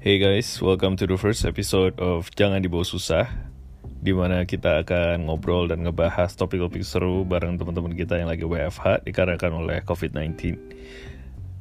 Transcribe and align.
Hey 0.00 0.16
guys, 0.16 0.56
welcome 0.64 0.96
to 0.96 1.04
the 1.04 1.20
first 1.20 1.44
episode 1.44 1.92
of 2.00 2.32
Jangan 2.32 2.64
Dibawa 2.64 2.88
Susah 2.88 3.28
di 4.00 4.16
mana 4.16 4.48
kita 4.48 4.80
akan 4.80 5.28
ngobrol 5.28 5.68
dan 5.68 5.84
ngebahas 5.84 6.32
topik-topik 6.40 6.80
seru 6.80 7.20
bareng 7.28 7.60
teman-teman 7.60 7.92
kita 7.92 8.16
yang 8.16 8.32
lagi 8.32 8.48
WFH 8.48 9.04
dikarenakan 9.04 9.60
oleh 9.60 9.84
COVID-19. 9.84 10.56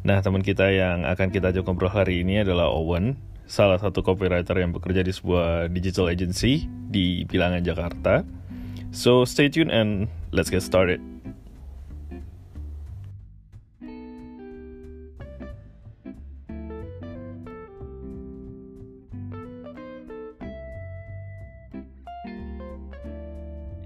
Nah, 0.07 0.23
teman 0.23 0.39
kita 0.39 0.71
yang 0.71 1.03
akan 1.03 1.35
kita 1.35 1.51
ajak 1.51 1.67
ngobrol 1.67 1.91
hari 1.91 2.23
ini 2.23 2.39
adalah 2.39 2.71
Owen, 2.71 3.19
salah 3.43 3.75
satu 3.75 3.99
copywriter 4.07 4.55
yang 4.55 4.71
bekerja 4.71 5.03
di 5.03 5.11
sebuah 5.11 5.67
digital 5.75 6.07
agency 6.07 6.63
di 6.87 7.27
Bilangan 7.27 7.59
Jakarta. 7.59 8.23
So, 8.95 9.27
stay 9.27 9.51
tuned 9.51 9.67
and 9.67 10.07
let's 10.31 10.47
get 10.47 10.63
started. 10.63 11.03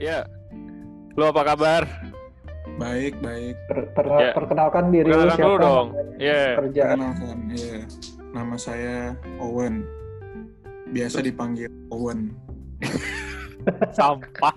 Ya, 0.03 0.27
lo 1.15 1.31
apa 1.31 1.47
kabar? 1.47 1.87
Baik, 2.75 3.23
baik. 3.23 3.55
Per- 3.71 3.87
per- 3.95 4.11
Ya. 4.19 4.35
Perkenalkan 4.35 4.91
diri 4.91 5.07
lu 5.07 5.15
Perkenalan 5.15 5.31
siapa? 5.31 5.47
dulu 5.47 5.55
dong. 5.63 5.87
Iya. 6.19 6.43
Kerjaan. 6.59 6.97
Perkenalkan, 6.99 7.37
ya. 7.55 7.77
Nama 8.35 8.55
saya 8.59 8.95
Owen. 9.39 9.87
Biasa 10.91 11.23
dipanggil 11.23 11.71
Owen. 11.87 12.35
Sampah. 13.97 14.51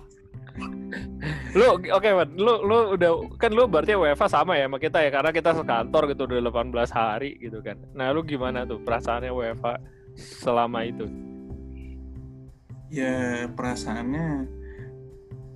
lu 1.53 1.63
oke 1.77 2.09
man, 2.11 2.29
lu 2.33 2.65
lu 2.65 2.97
udah 2.97 3.11
kan 3.37 3.53
lu 3.53 3.69
berarti 3.69 3.93
WFH 3.93 4.25
sama 4.27 4.57
ya 4.57 4.65
sama 4.65 4.81
kita 4.81 4.99
ya 4.99 5.13
karena 5.13 5.29
kita 5.29 5.53
sekantor 5.53 6.09
gitu 6.09 6.25
udah 6.25 6.43
18 6.43 6.91
hari 6.91 7.39
gitu 7.39 7.61
kan. 7.61 7.79
Nah, 7.95 8.11
lu 8.11 8.19
gimana 8.19 8.65
tuh 8.65 8.81
perasaannya 8.81 9.31
WFH 9.31 9.67
selama 10.43 10.83
itu? 10.83 11.05
Ya, 12.89 13.45
perasaannya 13.53 14.49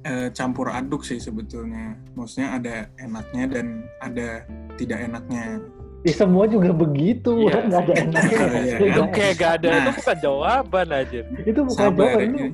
eh, 0.02 0.30
campur 0.32 0.70
aduk 0.70 1.02
sih 1.02 1.18
sebetulnya. 1.18 1.94
Maksudnya 2.14 2.58
ada 2.58 2.76
enaknya 2.98 3.44
dan 3.48 3.66
ada 4.00 4.28
tidak 4.76 5.00
enaknya. 5.02 5.62
Ya, 6.02 6.14
semua 6.18 6.50
juga 6.50 6.74
begitu, 6.74 7.46
Iya. 7.46 7.62
nggak 7.62 7.82
ada 7.84 7.94
enaknya. 7.96 8.38
Iya, 8.58 8.76
Lu 8.76 8.82
kan? 8.82 8.90
nggak- 8.90 9.06
Oke, 9.06 9.26
gak 9.38 9.52
ada. 9.62 9.68
Itu 9.70 9.78
Nah. 9.78 9.94
bukan 9.94 10.18
jawaban 10.18 10.88
aja. 10.90 11.20
Itu 11.46 11.60
bukan 11.62 11.78
Sabar, 11.78 12.06
jawaban 12.10 12.26
ini, 12.26 12.42
lu. 12.42 12.50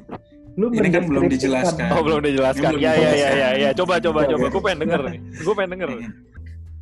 Lu 0.58 0.66
ini 0.74 0.90
kan 0.90 1.04
belum 1.06 1.24
dijelaskan. 1.30 1.88
Oh, 1.94 2.02
belum 2.02 2.20
dijelaskan. 2.20 2.66
Ini 2.66 2.74
belum 2.74 2.84
Ya, 2.84 2.92
ya, 2.92 2.98
ya, 2.98 3.08
dijelaskan. 3.08 3.38
ya, 3.38 3.50
ya. 3.56 3.70
Coba, 3.72 3.94
coba, 3.98 4.20
Coba. 4.26 4.32
coba. 4.34 4.46
Gue 4.50 4.62
pengen 4.62 4.80
denger 4.82 5.02
nih. 5.06 5.20
Gue 5.38 5.54
pengen 5.54 5.72
denger. 5.72 5.90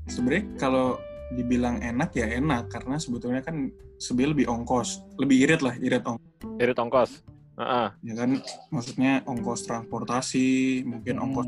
Sebenarnya 0.06 0.44
kalau 0.56 0.88
dibilang 1.28 1.76
enak 1.82 2.10
ya 2.14 2.26
enak 2.32 2.64
karena 2.70 2.96
sebetulnya 2.96 3.42
kan 3.42 3.56
sebenarnya 3.98 4.32
lebih 4.34 4.48
ongkos, 4.48 4.90
lebih 5.18 5.38
irit 5.44 5.62
lah, 5.62 5.74
irit 5.78 6.02
ongkos. 6.02 6.32
Irit 6.58 6.78
ongkos. 6.78 7.12
Heeh. 7.56 7.88
Ya 8.06 8.14
kan, 8.14 8.30
maksudnya 8.70 9.24
ongkos 9.26 9.66
transportasi, 9.66 10.84
mungkin 10.86 11.16
Hmm. 11.18 11.26
ongkos 11.32 11.48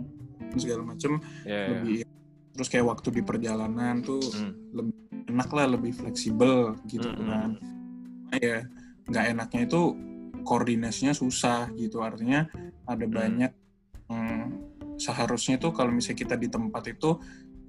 segala 0.58 0.82
macem 0.96 1.20
Ya, 1.44 1.54
ya. 1.54 1.70
lebih 1.76 2.08
terus 2.58 2.74
kayak 2.74 2.90
waktu 2.90 3.14
di 3.14 3.22
perjalanan 3.22 4.02
tuh 4.02 4.18
Hmm. 4.34 4.52
lebih 4.74 4.96
enak 5.30 5.50
lah 5.54 5.66
lebih 5.78 5.94
fleksibel 5.94 6.74
gitu 6.90 7.06
Hmm, 7.06 7.28
kan 7.30 7.50
Nah, 8.28 8.40
ya 8.42 8.66
nggak 9.08 9.26
enaknya 9.38 9.62
itu 9.70 9.82
koordinasinya 10.42 11.14
susah 11.14 11.70
gitu 11.78 12.02
artinya 12.02 12.50
ada 12.90 13.06
Hmm. 13.06 13.14
banyak 13.14 13.52
hmm, 14.10 14.46
seharusnya 14.98 15.62
tuh 15.62 15.70
kalau 15.76 15.94
misalnya 15.94 16.26
kita 16.26 16.36
di 16.40 16.50
tempat 16.50 16.90
itu 16.90 17.22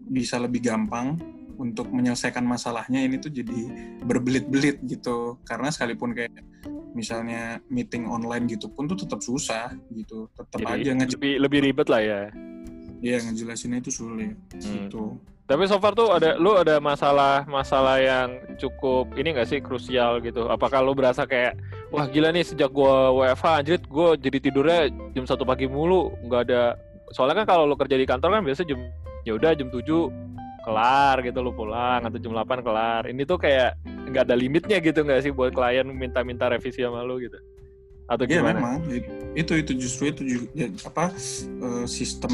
bisa 0.09 0.41
lebih 0.41 0.65
gampang 0.65 1.21
untuk 1.59 1.91
menyelesaikan 1.91 2.47
masalahnya 2.47 3.03
ini 3.03 3.19
tuh 3.19 3.35
jadi 3.35 3.61
berbelit-belit 4.07 4.79
gitu 4.87 5.43
karena 5.43 5.69
sekalipun 5.75 6.15
kayak 6.15 6.31
misalnya 6.95 7.59
meeting 7.69 8.07
online 8.07 8.47
gitu 8.47 8.71
pun 8.71 8.87
tuh 8.87 8.97
tetap 8.97 9.21
susah 9.21 9.75
gitu 9.93 10.31
tetap 10.33 10.59
aja 10.65 10.95
nge 10.95 11.19
lebih 11.19 11.35
lebih 11.43 11.61
ribet 11.67 11.87
lah 11.91 12.01
ya. 12.01 12.21
ya 13.03 13.19
ngejelasinnya 13.23 13.83
itu 13.83 13.91
sulit 13.93 14.35
Hmm. 14.55 14.63
gitu 14.89 15.19
Tapi 15.49 15.65
so 15.65 15.81
far 15.81 15.97
tuh 15.97 16.13
ada 16.13 16.37
lu 16.37 16.53
ada 16.61 16.77
masalah 16.77 17.49
masalah 17.49 17.97
yang 17.97 18.37
cukup 18.61 19.09
ini 19.17 19.33
gak 19.33 19.49
sih 19.49 19.65
krusial 19.65 20.21
gitu? 20.21 20.45
Apakah 20.45 20.85
lu 20.85 20.93
berasa 20.93 21.25
kayak 21.25 21.57
wah 21.89 22.05
gila 22.05 22.29
nih 22.37 22.45
sejak 22.45 22.69
gua 22.69 23.09
WFH 23.17 23.47
anjir 23.57 23.81
gua 23.89 24.13
jadi 24.13 24.45
tidurnya 24.45 24.93
jam 25.17 25.25
satu 25.25 25.49
pagi 25.49 25.65
mulu 25.65 26.13
nggak 26.29 26.43
ada 26.53 26.77
soalnya 27.17 27.41
kan 27.41 27.57
kalau 27.57 27.65
lu 27.65 27.81
kerja 27.81 27.97
di 27.97 28.05
kantor 28.05 28.29
kan 28.29 28.43
biasa 28.45 28.61
jam 28.69 28.77
ya 29.25 29.41
udah 29.41 29.57
jam 29.57 29.73
7 29.73 29.81
kelar 30.69 31.17
gitu 31.25 31.41
lu 31.41 31.57
pulang 31.57 32.05
atau 32.05 32.19
jam 32.21 32.37
8 32.37 32.61
kelar. 32.61 33.03
Ini 33.09 33.23
tuh 33.25 33.41
kayak 33.41 33.81
nggak 34.13 34.23
ada 34.29 34.37
limitnya 34.37 34.77
gitu 34.85 35.01
nggak 35.01 35.25
sih 35.25 35.33
buat 35.33 35.57
klien 35.57 35.89
minta-minta 35.89 36.53
revisi 36.53 36.85
sama 36.85 37.01
lu 37.01 37.17
gitu? 37.25 37.41
Atau 38.05 38.25
Iya 38.29 38.41
gimana? 38.41 38.57
memang 38.61 38.77
itu 39.37 39.53
itu 39.57 39.73
justru 39.77 40.13
itu 40.13 40.23
juga 40.25 40.47
ya, 40.57 40.67
apa 40.85 41.13
eh, 41.13 41.85
sistem 41.89 42.33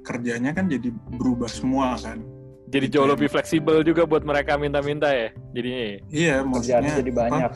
kerjanya 0.00 0.56
kan 0.56 0.68
jadi 0.68 0.88
berubah 1.16 1.48
semua 1.48 1.96
kan. 2.00 2.20
Jadi 2.66 2.90
Gitu 2.90 2.98
jauh 2.98 3.08
ya. 3.08 3.12
lebih 3.14 3.28
fleksibel 3.30 3.80
juga 3.84 4.04
buat 4.04 4.24
mereka 4.24 4.56
minta-minta 4.58 5.12
ya. 5.12 5.30
Jadinya 5.54 5.80
ya? 5.80 5.98
Iya 6.10 6.34
maksudnya 6.42 6.92
jadi 7.00 7.12
apa, 7.12 7.20
banyak. 7.28 7.50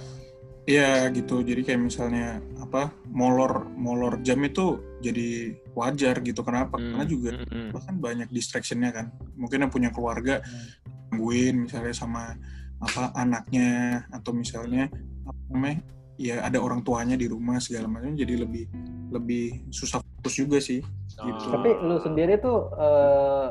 Iya 0.65 0.91
gitu. 1.11 1.37
Jadi 1.43 1.61
kayak 1.67 1.81
misalnya 1.83 2.39
apa 2.63 2.93
molor 3.11 3.67
molor 3.75 4.23
jam 4.23 4.39
itu 4.41 4.79
jadi 5.01 5.29
wajar 5.73 6.21
gitu. 6.21 6.41
Kenapa? 6.41 6.77
Karena 6.77 7.03
Hmm, 7.03 7.09
juga 7.09 7.31
hmm, 7.35 7.49
hmm. 7.49 7.69
bahkan 7.73 7.97
banyak 7.97 8.29
distractionnya 8.29 8.91
kan. 8.93 9.07
Mungkin 9.35 9.65
yang 9.65 9.73
punya 9.73 9.91
keluarga 9.91 10.45
gangguin 11.09 11.67
misalnya 11.67 11.91
sama 11.91 12.37
apa 12.79 13.13
anaknya 13.13 13.69
atau 14.09 14.33
misalnya 14.33 14.89
apa 15.27 15.41
namanya 15.51 15.79
ya 16.17 16.41
ada 16.41 16.57
orang 16.57 16.81
tuanya 16.81 17.17
di 17.17 17.27
rumah 17.27 17.57
segala 17.59 17.89
macam 17.89 18.13
jadi 18.13 18.41
lebih 18.41 18.69
lebih 19.11 19.69
susah 19.69 20.01
fokus 20.01 20.35
juga 20.37 20.59
sih 20.61 20.81
gitu. 21.11 21.45
Ah. 21.49 21.53
Tapi 21.59 21.71
lu 21.81 21.97
sendiri 21.99 22.39
tuh 22.39 22.69
eh, 22.73 23.47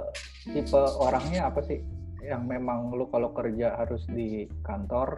tipe 0.49 0.81
orangnya 0.97 1.49
apa 1.49 1.61
sih? 1.61 1.81
Yang 2.21 2.43
memang 2.47 2.93
lu 2.93 3.09
kalau 3.09 3.33
kerja 3.33 3.73
harus 3.75 4.05
di 4.07 4.45
kantor 4.61 5.17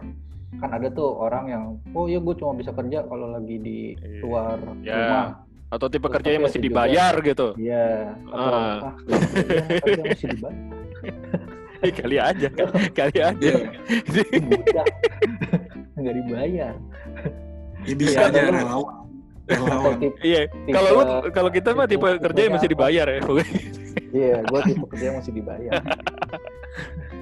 kan 0.52 0.68
ada 0.68 0.92
tuh 0.92 1.08
orang 1.16 1.44
yang 1.48 1.64
oh 1.96 2.04
ya 2.04 2.20
gue 2.20 2.36
cuma 2.36 2.52
bisa 2.52 2.76
kerja 2.76 3.08
kalau 3.08 3.32
lagi 3.32 3.56
di 3.56 3.96
Iya. 3.96 4.20
luar 4.20 4.58
Ya. 4.84 4.92
rumah. 4.92 5.26
Atau 5.72 5.86
tipe 5.88 6.04
Terus 6.04 6.14
kerjanya 6.14 6.36
tapi 6.36 6.44
masih 6.44 6.52
ada 6.52 6.60
juga- 6.60 6.68
dibayar 6.68 7.14
gitu. 7.22 7.46
Iya. 7.56 7.86
Atau 8.22 8.44
Ah. 8.44 8.52
ah, 8.52 8.94
kerja 9.00 9.56
kerja 9.80 10.02
masih 10.04 10.28
dibayar. 10.30 10.64
kali 11.98 12.14
aja 12.16 12.48
kan 12.48 12.66
kali 12.92 13.18
aja 13.26 13.50
Iya. 14.22 14.84
Nggak 15.98 16.14
dibayar. 16.16 16.74
Ya 17.82 17.94
bisa 17.96 18.14
Iya, 18.14 18.28
aja 18.28 18.40
relawan. 18.46 18.94
Atau 19.42 19.90
iya 20.22 20.46
kalau 20.70 20.90
lu 20.94 21.02
kalau 21.30 21.50
kita 21.50 21.74
mah 21.74 21.84
tipe 21.84 21.98
tipe- 21.98 22.20
kerja 22.22 22.40
yang 22.40 22.54
masih 22.54 22.70
dibayar 22.70 23.06
ya 23.08 23.20
Iya, 24.12 24.36
gue 24.44 24.60
tipe 24.62 24.84
kerja 24.86 25.04
yang 25.04 25.16
masih 25.18 25.32
dibayar. 25.32 25.72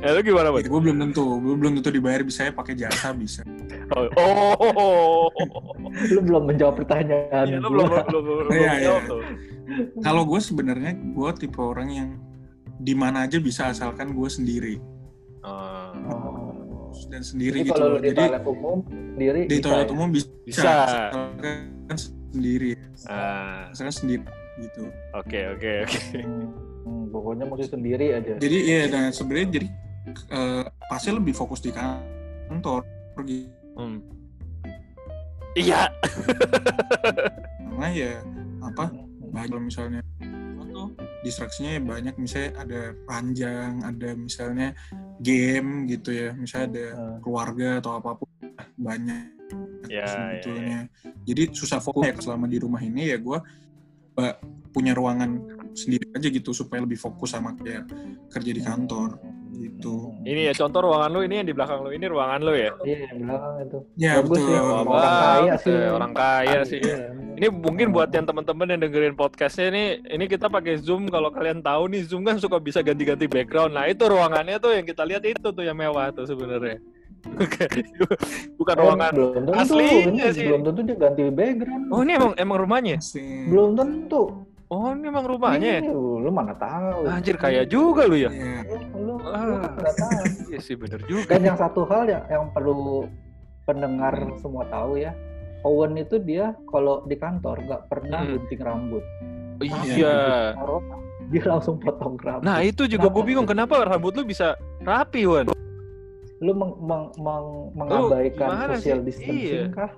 Ya 0.00 0.08
lu 0.12 0.20
gimana 0.20 0.48
bang 0.48 0.64
gue 0.64 0.80
belum 0.80 0.96
tentu, 0.98 1.24
gue 1.38 1.54
belum 1.56 1.72
tentu 1.80 1.90
dibayar 1.90 2.22
bisa 2.22 2.48
ya 2.48 2.52
pakai 2.52 2.74
jasa 2.74 3.12
bisa. 3.12 3.44
oh, 3.92 4.08
oh. 4.56 5.28
Lu 6.08 6.20
belum 6.20 6.48
menjawab 6.48 6.80
pertanyaan 6.80 7.44
Iya, 7.46 7.58
lu 7.58 7.68
belum 7.68 7.86
belum 8.08 8.22
belum 8.24 8.50
Iya, 8.50 8.72
iya. 8.80 8.92
Kalau 10.00 10.22
gue 10.24 10.40
sebenarnya 10.40 10.92
gue 10.96 11.30
tipe 11.36 11.60
orang 11.60 11.88
yang 11.90 12.10
di 12.80 12.94
mana 12.94 13.28
aja 13.28 13.36
bisa 13.36 13.68
asalkan 13.68 14.12
gue 14.12 14.28
sendiri 14.28 14.76
Oh. 15.40 16.92
dan 17.08 17.24
sendiri 17.24 17.60
Jadi 17.60 17.68
gitu. 17.68 17.80
kalau 17.80 17.96
di 17.96 18.08
Jadi 18.08 18.18
toilet 18.18 18.44
umum 18.44 18.78
sendiri 18.84 19.40
di 19.40 19.48
bisa 19.50 19.64
toilet 19.64 19.88
ya? 19.88 19.92
umum 19.92 20.08
bisa, 20.10 20.28
Bisa. 20.44 20.70
asalkan 20.84 21.96
sendiri, 21.96 22.70
ah, 23.08 23.72
asalkan 23.72 23.94
sendiri 23.94 24.22
gitu. 24.60 24.84
oke 25.12 25.40
oke 25.56 25.72
oke 25.80 25.98
Hmm, 26.20 26.46
hmm, 26.84 27.02
pokoknya 27.08 27.44
mesti 27.44 27.66
sendiri 27.68 28.06
aja. 28.12 28.32
Jadi 28.36 28.58
iya, 28.62 28.80
nah 28.86 29.08
sebenarnya 29.08 29.48
jadi 29.50 29.68
eh, 30.30 30.64
pasti 30.90 31.10
lebih 31.14 31.32
fokus 31.34 31.60
di 31.62 31.70
kantor 31.70 32.82
gitu. 33.24 33.50
Hmm. 33.78 34.00
iya 35.54 35.90
Karena 37.58 37.88
ya 37.90 38.14
apa 38.60 38.92
banyak 39.30 39.60
misalnya 39.62 40.00
apa, 40.58 40.90
distraksinya 41.22 41.78
ya 41.78 41.82
banyak 41.82 42.14
misalnya 42.18 42.50
ada 42.60 42.80
ranjang 43.08 43.72
ada 43.82 44.08
misalnya 44.14 44.68
game 45.22 45.86
gitu 45.90 46.10
ya 46.14 46.30
misalnya 46.34 46.66
ada 46.70 46.86
Hmm. 46.90 47.18
keluarga 47.22 47.68
atau 47.82 47.92
apa 47.98 48.10
pun 48.18 48.28
banyak 48.78 49.38
Ya, 49.90 50.06
sebetulnya 50.06 50.86
jadi 51.26 51.50
susah 51.50 51.82
fokus 51.82 52.06
ya 52.06 52.14
selama 52.22 52.46
di 52.46 52.62
rumah 52.62 52.78
ini 52.78 53.10
ya 53.10 53.18
gue 53.18 53.38
punya 54.70 54.94
ruangan 54.94 55.42
sendiri 55.74 56.06
aja 56.14 56.30
gitu 56.30 56.54
supaya 56.54 56.86
lebih 56.86 56.94
fokus 56.94 57.34
sama 57.34 57.58
kayak 57.58 57.90
kerja 58.30 58.50
di 58.54 58.62
kantor 58.62 59.18
gitu 59.60 60.16
ini 60.22 60.48
ya 60.48 60.56
contoh 60.56 60.80
ruangan 60.82 61.10
lu 61.10 61.20
ini 61.20 61.34
yang 61.36 61.46
di 61.46 61.52
belakang 61.52 61.78
lu 61.80 61.90
ini 61.90 62.06
ruangan 62.06 62.40
lu 62.40 62.52
ya 62.52 62.72
Iya, 62.80 62.96
yang 63.06 63.18
belakang 63.22 63.54
itu. 63.60 63.78
ya 63.94 64.12
Bagus 64.16 64.28
betul 64.30 64.40
sih. 64.40 64.56
Wah, 64.56 64.64
Orang 64.64 64.86
bagus 64.86 65.04
kaya 65.20 65.54
sih. 65.56 65.74
ya, 65.76 65.88
orang 65.90 66.12
kaya 66.12 66.60
sih 66.64 66.80
Iya. 66.80 66.96
Ini 67.30 67.46
mungkin 67.48 67.86
buat 67.90 68.10
yang 68.10 68.24
teman-teman 68.24 68.68
yang 68.68 68.80
dengerin 68.82 69.14
podcastnya 69.14 69.66
ini, 69.68 69.84
ini 70.06 70.24
kita 70.26 70.44
pakai 70.46 70.76
Zoom. 70.76 71.08
Kalau 71.08 71.32
kalian 71.32 71.60
tahu 71.60 71.88
nih 71.88 72.04
Zoom 72.04 72.20
kan 72.20 72.36
suka 72.36 72.60
bisa 72.60 72.84
ganti-ganti 72.84 73.24
background. 73.24 73.72
Nah 73.72 73.88
itu 73.88 74.04
ruangannya 74.04 74.56
tuh 74.56 74.76
yang 74.76 74.84
kita 74.84 75.00
lihat 75.02 75.24
itu 75.24 75.40
tuh 75.42 75.64
yang 75.64 75.72
mewah 75.72 76.12
tuh 76.12 76.24
sebenarnya. 76.24 76.76
Bukan 78.60 78.74
Eh, 78.74 78.80
ruangan. 78.80 79.12
belum 79.12 79.30
tentu, 79.34 79.50
aslinya 79.54 79.96
ini 80.04 80.20
sih. 80.30 80.44
belum 80.46 80.62
tentu 80.62 80.80
dia 80.82 80.96
ganti 80.98 81.22
background. 81.28 81.84
Oh 81.88 82.00
ini 82.00 82.12
emang 82.14 82.32
emang 82.36 82.56
rumahnya? 82.58 82.96
Sih. 83.00 83.48
Belum 83.48 83.72
tentu. 83.72 84.22
Oh 84.70 84.94
ini 84.94 85.10
emang 85.10 85.26
rumahnya? 85.26 85.66
ya? 85.66 85.80
Iya, 85.82 85.90
lu 85.92 86.30
mana 86.30 86.54
tahu? 86.54 87.02
Anjir 87.04 87.34
kaya 87.34 87.66
juga 87.66 88.06
lu 88.06 88.14
ya. 88.16 88.30
Iya. 88.30 88.62
Lu, 88.62 88.76
lu, 88.94 89.14
lu 89.18 89.26
Ah. 89.26 89.66
kan 89.66 89.72
nggak 89.74 89.94
tahu. 89.98 90.22
Iya 90.46 90.58
sih 90.60 90.74
bener 90.74 91.00
juga. 91.04 91.26
Dan 91.28 91.42
yang 91.44 91.58
satu 91.58 91.82
hal 91.84 92.06
yang, 92.06 92.22
yang 92.24 92.44
perlu 92.48 93.10
pendengar 93.64 94.14
semua 94.38 94.62
tahu 94.64 94.94
ya, 94.96 95.10
Owen 95.60 95.98
itu 95.98 96.16
dia 96.18 96.54
kalau 96.66 97.02
di 97.02 97.14
kantor 97.14 97.58
nggak 97.60 97.82
pernah 97.84 98.20
Hmm. 98.20 98.30
gunting 98.36 98.60
rambut. 98.60 99.04
Iya. 99.60 100.54
Corona, 100.54 100.96
dia 101.28 101.44
langsung 101.44 101.76
potong 101.76 102.14
rambut. 102.16 102.46
Nah 102.46 102.62
itu 102.62 102.86
juga 102.86 103.06
gue 103.06 103.24
bingung 103.26 103.44
kenapa 103.44 103.82
rambut 103.82 104.14
lu 104.14 104.22
bisa 104.22 104.54
rapi 104.80 105.26
Wan. 105.26 105.50
lu 106.40 106.56
meng, 106.56 106.72
meng- 106.80 107.12
meng- 107.18 107.68
mengabaikan 107.76 108.48
gimana 108.48 108.74
social 108.74 108.96
sih? 108.96 109.04
distancing 109.04 109.36
Iya. 109.36 109.64
kah? 109.68 109.92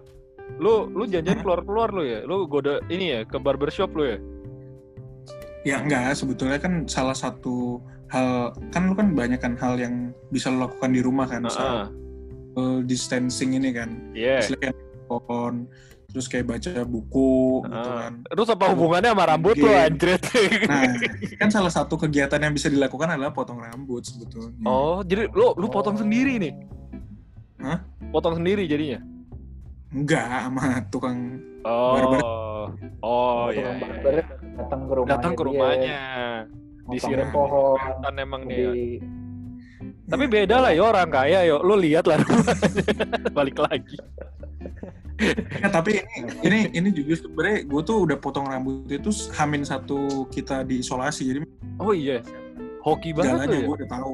Lu 0.58 0.88
lu 0.88 1.06
janjian 1.06 1.38
keluar 1.38 1.62
keluar 1.62 1.88
lu 1.88 2.02
ya. 2.02 2.24
Lu 2.24 2.50
goda 2.50 2.82
ini 2.88 3.04
ya 3.10 3.20
ke 3.22 3.36
barbershop 3.36 3.94
lu 3.94 4.04
ya. 4.06 4.18
Ya 5.62 5.78
enggak, 5.78 6.14
sebetulnya 6.14 6.58
kan 6.58 6.86
salah 6.86 7.14
satu 7.14 7.78
hal 8.10 8.50
kan 8.68 8.90
lu 8.90 8.94
kan 8.94 9.14
banyak 9.14 9.38
kan 9.38 9.54
hal 9.56 9.78
yang 9.78 10.10
bisa 10.28 10.50
lu 10.50 10.60
lakukan 10.60 10.90
di 10.90 11.00
rumah 11.00 11.24
kan, 11.24 11.42
Heeh. 11.42 11.54
soal 11.54 11.76
uh, 12.54 12.78
distancing 12.82 13.54
ini 13.54 13.70
kan. 13.70 14.10
Misalnya 14.42 14.58
kayak 14.58 14.76
telepon, 15.06 15.54
terus 16.08 16.26
kayak 16.26 16.46
baca 16.46 16.82
buku 16.82 17.62
gitu 17.64 17.78
Ah. 17.88 17.98
kan. 18.02 18.12
Terus 18.26 18.48
apa 18.50 18.64
hubungannya 18.70 19.10
sama 19.14 19.24
rambut 19.24 19.54
Game. 19.54 19.70
anjir? 19.70 20.18
Nah, 20.66 20.82
kan 21.38 21.48
salah 21.48 21.70
satu 21.70 21.94
kegiatan 21.96 22.36
yang 22.36 22.52
bisa 22.52 22.66
dilakukan 22.66 23.06
adalah 23.08 23.30
potong 23.30 23.62
rambut 23.62 24.02
sebetulnya. 24.02 24.58
Oh, 24.66 25.00
jadi 25.00 25.30
lu 25.30 25.54
lu 25.54 25.70
potong 25.70 25.94
Oh. 25.94 26.02
sendiri 26.02 26.42
nih? 26.42 26.52
Hah? 27.62 27.78
Potong 28.10 28.34
sendiri 28.34 28.66
jadinya? 28.66 28.98
Enggak 29.94 30.26
sama 30.26 30.82
tukang 30.90 31.38
Oh. 31.62 31.94
Barber. 31.94 32.20
Oh 32.98 33.46
Potong 33.46 33.54
iya. 33.54 33.70
iya. 33.78 34.24
Datang 34.54 34.80
ke 34.82 34.92
rumahnya 34.92 35.12
Datang 35.12 35.32
ke 35.32 35.40
dia, 35.40 35.48
rumahnya. 35.48 35.98
Disiram 36.84 37.28
pohon 37.30 37.78
emang 38.16 38.42
nih. 38.44 38.58
ya. 38.58 38.70
di 38.70 38.86
Tapi 40.04 40.24
beda 40.26 40.56
lah 40.58 40.70
ya 40.70 40.82
orang 40.84 41.08
kaya 41.08 41.40
yo. 41.42 41.60
Lu 41.60 41.74
lihat 41.74 42.04
lah 42.04 42.20
Balik 43.38 43.56
lagi. 43.58 43.96
Ya, 45.54 45.70
tapi 45.70 46.02
ini 46.42 46.42
ini 46.42 46.58
ini 46.74 46.88
juga 46.90 47.14
sebenarnya 47.14 47.58
gue 47.64 47.80
tuh 47.82 47.96
udah 48.02 48.18
potong 48.18 48.42
rambut 48.44 48.90
itu 48.90 49.06
hamin 49.32 49.62
satu 49.62 50.26
kita 50.26 50.62
di 50.62 50.82
isolasi 50.82 51.22
jadi 51.24 51.38
Oh 51.78 51.94
iya. 51.94 52.18
Hoki 52.82 53.14
banget 53.14 53.46
jalannya 53.46 53.58
ya. 53.62 53.64
gue 53.64 53.76
udah 53.78 53.90
tahu 53.92 54.12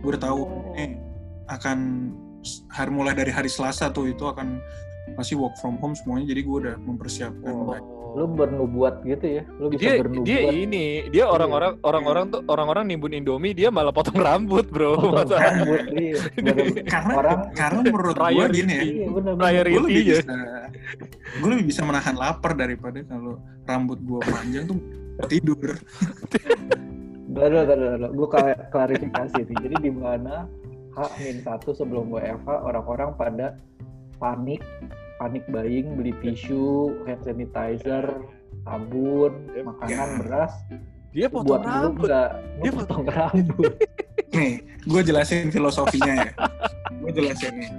gue 0.00 0.08
udah 0.08 0.22
tahu 0.22 0.40
Oh. 0.40 0.72
ini 0.72 0.96
akan 1.46 1.78
hari 2.66 2.90
mulai 2.90 3.12
dari 3.12 3.28
hari 3.28 3.46
Selasa 3.46 3.90
tuh 3.90 4.08
itu 4.08 4.24
akan 4.24 4.56
pasti 5.12 5.36
work 5.36 5.52
from 5.56 5.76
home 5.76 5.92
semuanya 5.92 6.32
jadi 6.32 6.40
gue 6.42 6.56
udah 6.64 6.74
mempersiapkan 6.80 7.52
Oh. 7.52 7.68
baik. 7.68 7.84
Lu 8.16 8.24
bernubuat 8.32 9.04
gitu 9.04 9.26
ya 9.28 9.42
lu 9.60 9.68
bisa 9.68 9.80
dia 9.84 9.92
bernubuat 10.00 10.24
dia 10.24 10.40
ini 10.48 10.86
dia 11.12 11.28
orang-orang 11.28 11.76
orang-orang 11.84 12.24
tuh 12.32 12.40
orang-orang 12.48 12.88
nimbun 12.88 13.12
Indomie 13.12 13.52
dia 13.52 13.68
malah 13.68 13.92
potong 13.92 14.16
rambut 14.16 14.64
bro 14.72 14.96
potong 14.96 15.36
Masa- 15.36 15.44
rambut 15.52 15.80
iya. 15.92 16.16
Baru- 16.40 16.76
karena 16.96 17.12
orang 17.12 17.38
karena 17.52 17.80
menurut 17.84 18.16
gue 18.16 18.44
gini 18.56 18.72
ya 18.72 18.82
iya 18.82 19.06
Priority. 19.36 19.72
gue 19.76 19.82
lebih 19.84 20.00
ya. 20.00 20.16
bisa 20.16 20.34
gue 21.36 21.48
lebih 21.52 21.66
bisa 21.68 21.80
menahan 21.84 22.14
lapar 22.16 22.52
daripada 22.56 22.98
kalau 23.04 23.36
rambut 23.68 23.98
gue 24.00 24.20
panjang 24.24 24.64
tuh 24.64 24.78
tidur 25.28 25.76
Lalu, 27.36 27.68
lalu, 27.68 27.84
lalu. 28.00 28.08
Gue 28.16 28.28
klarifikasi 28.72 29.40
nih. 29.44 29.56
Jadi 29.60 29.76
di 29.84 29.92
mana 29.92 30.48
H-1 30.96 31.44
sebelum 31.68 32.08
WFH 32.08 32.48
orang-orang 32.48 33.12
pada 33.12 33.60
panik, 34.16 34.64
panik 35.16 35.44
buying, 35.48 35.96
beli 35.96 36.12
tisu, 36.22 36.92
hand 37.08 37.20
sanitizer, 37.24 38.04
sabun, 38.64 39.32
makanan, 39.52 40.08
beras. 40.22 40.52
dia 41.16 41.32
potong 41.32 41.48
Buat 41.48 41.62
lu 41.64 41.72
rambut. 41.72 42.08
nggak? 42.08 42.30
Dia 42.60 42.70
potong 42.76 43.04
rambut. 43.08 43.72
nih 44.36 44.52
gue 44.84 45.00
jelasin 45.00 45.48
filosofinya 45.48 46.14
ya. 46.28 46.32
Gue 47.00 47.10
jelasin 47.12 47.54
nih. 47.60 47.70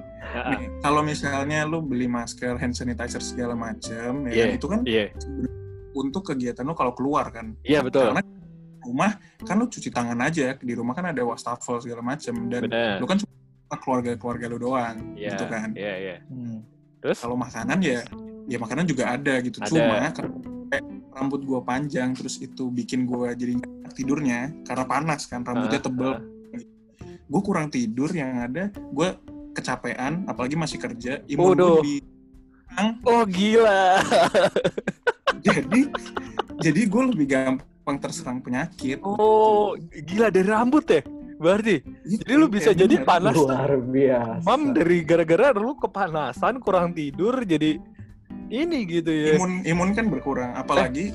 Nih, 0.55 0.61
kalau 0.79 1.01
misalnya 1.01 1.65
lu 1.67 1.83
beli 1.83 2.07
masker, 2.07 2.55
hand 2.55 2.75
sanitizer 2.75 3.19
segala 3.19 3.57
macam, 3.57 4.29
ya 4.29 4.45
kan, 4.45 4.55
itu 4.55 4.67
kan 4.69 4.81
iya. 4.87 5.09
untuk 5.91 6.31
kegiatan 6.31 6.63
lu 6.63 6.77
kalau 6.77 6.93
keluar 6.95 7.27
kan. 7.33 7.57
iya 7.65 7.83
betul. 7.83 8.13
Karena 8.13 8.23
rumah 8.85 9.19
kan 9.43 9.55
lu 9.57 9.67
cuci 9.67 9.89
tangan 9.91 10.19
aja, 10.21 10.55
di 10.55 10.73
rumah 10.75 10.95
kan 10.95 11.11
ada 11.11 11.21
wastafel 11.27 11.81
segala 11.83 11.99
macam 12.05 12.35
dan 12.47 12.71
benar. 12.71 12.97
lu 13.03 13.05
kan 13.09 13.17
cuma 13.19 13.75
keluarga-keluarga 13.83 14.45
lu 14.47 14.57
doang, 14.61 14.95
iya 15.19 15.35
gitu 15.35 15.45
kan. 15.51 15.69
iya 15.75 15.93
iya. 15.97 16.17
Hmm. 16.29 16.63
Terus 16.99 17.17
Kalau 17.21 17.37
makanan 17.37 17.77
ya, 17.81 18.01
ya 18.45 18.57
makanan 18.57 18.85
juga 18.89 19.13
ada 19.13 19.33
gitu. 19.41 19.57
Ada. 19.61 19.69
Cuma 19.69 19.95
kayak 20.67 20.83
rambut 21.15 21.41
gua 21.47 21.59
panjang 21.63 22.13
terus 22.13 22.37
itu 22.37 22.69
bikin 22.69 23.07
gua 23.07 23.33
jadi 23.33 23.57
tidurnya 23.95 24.53
karena 24.67 24.85
panas 24.85 25.25
kan, 25.25 25.41
rambutnya 25.41 25.79
Ah, 25.81 25.85
tebel. 25.85 26.11
ah. 26.13 26.21
Gue 27.27 27.41
kurang 27.43 27.67
tidur 27.67 28.07
yang 28.15 28.39
ada, 28.39 28.71
gue 28.71 29.09
kecapean, 29.51 30.23
apalagi 30.31 30.55
masih 30.55 30.79
kerja, 30.79 31.19
imun 31.27 31.59
gue 31.59 31.67
lebih 31.83 31.99
oh 33.03 33.23
gila 33.25 33.97
jadi 35.45 35.81
jadi 36.61 36.81
gue 36.85 37.03
lebih 37.15 37.25
gampang 37.27 37.97
terserang 37.97 38.43
penyakit. 38.43 38.99
oh 39.01 39.73
gila 39.79 40.27
dari 40.29 40.47
rambut 40.47 40.85
ya 40.87 41.01
berarti 41.37 41.75
jadi 42.03 42.33
lu 42.33 42.47
bisa 42.47 42.71
jadi 42.71 42.95
panas 43.01 43.33
Luar 43.33 43.71
biasa. 43.77 44.41
mam 44.43 44.73
dari 44.73 45.01
gara-gara 45.01 45.53
lu 45.53 45.73
kepanasan 45.73 46.57
kurang 46.59 46.91
tidur 46.91 47.41
jadi 47.41 47.77
ini 48.47 48.87
gitu 48.87 49.11
ya 49.11 49.35
Imun 49.35 49.61
imun 49.61 49.89
kan 49.91 50.07
berkurang, 50.07 50.55
apalagi 50.55 51.11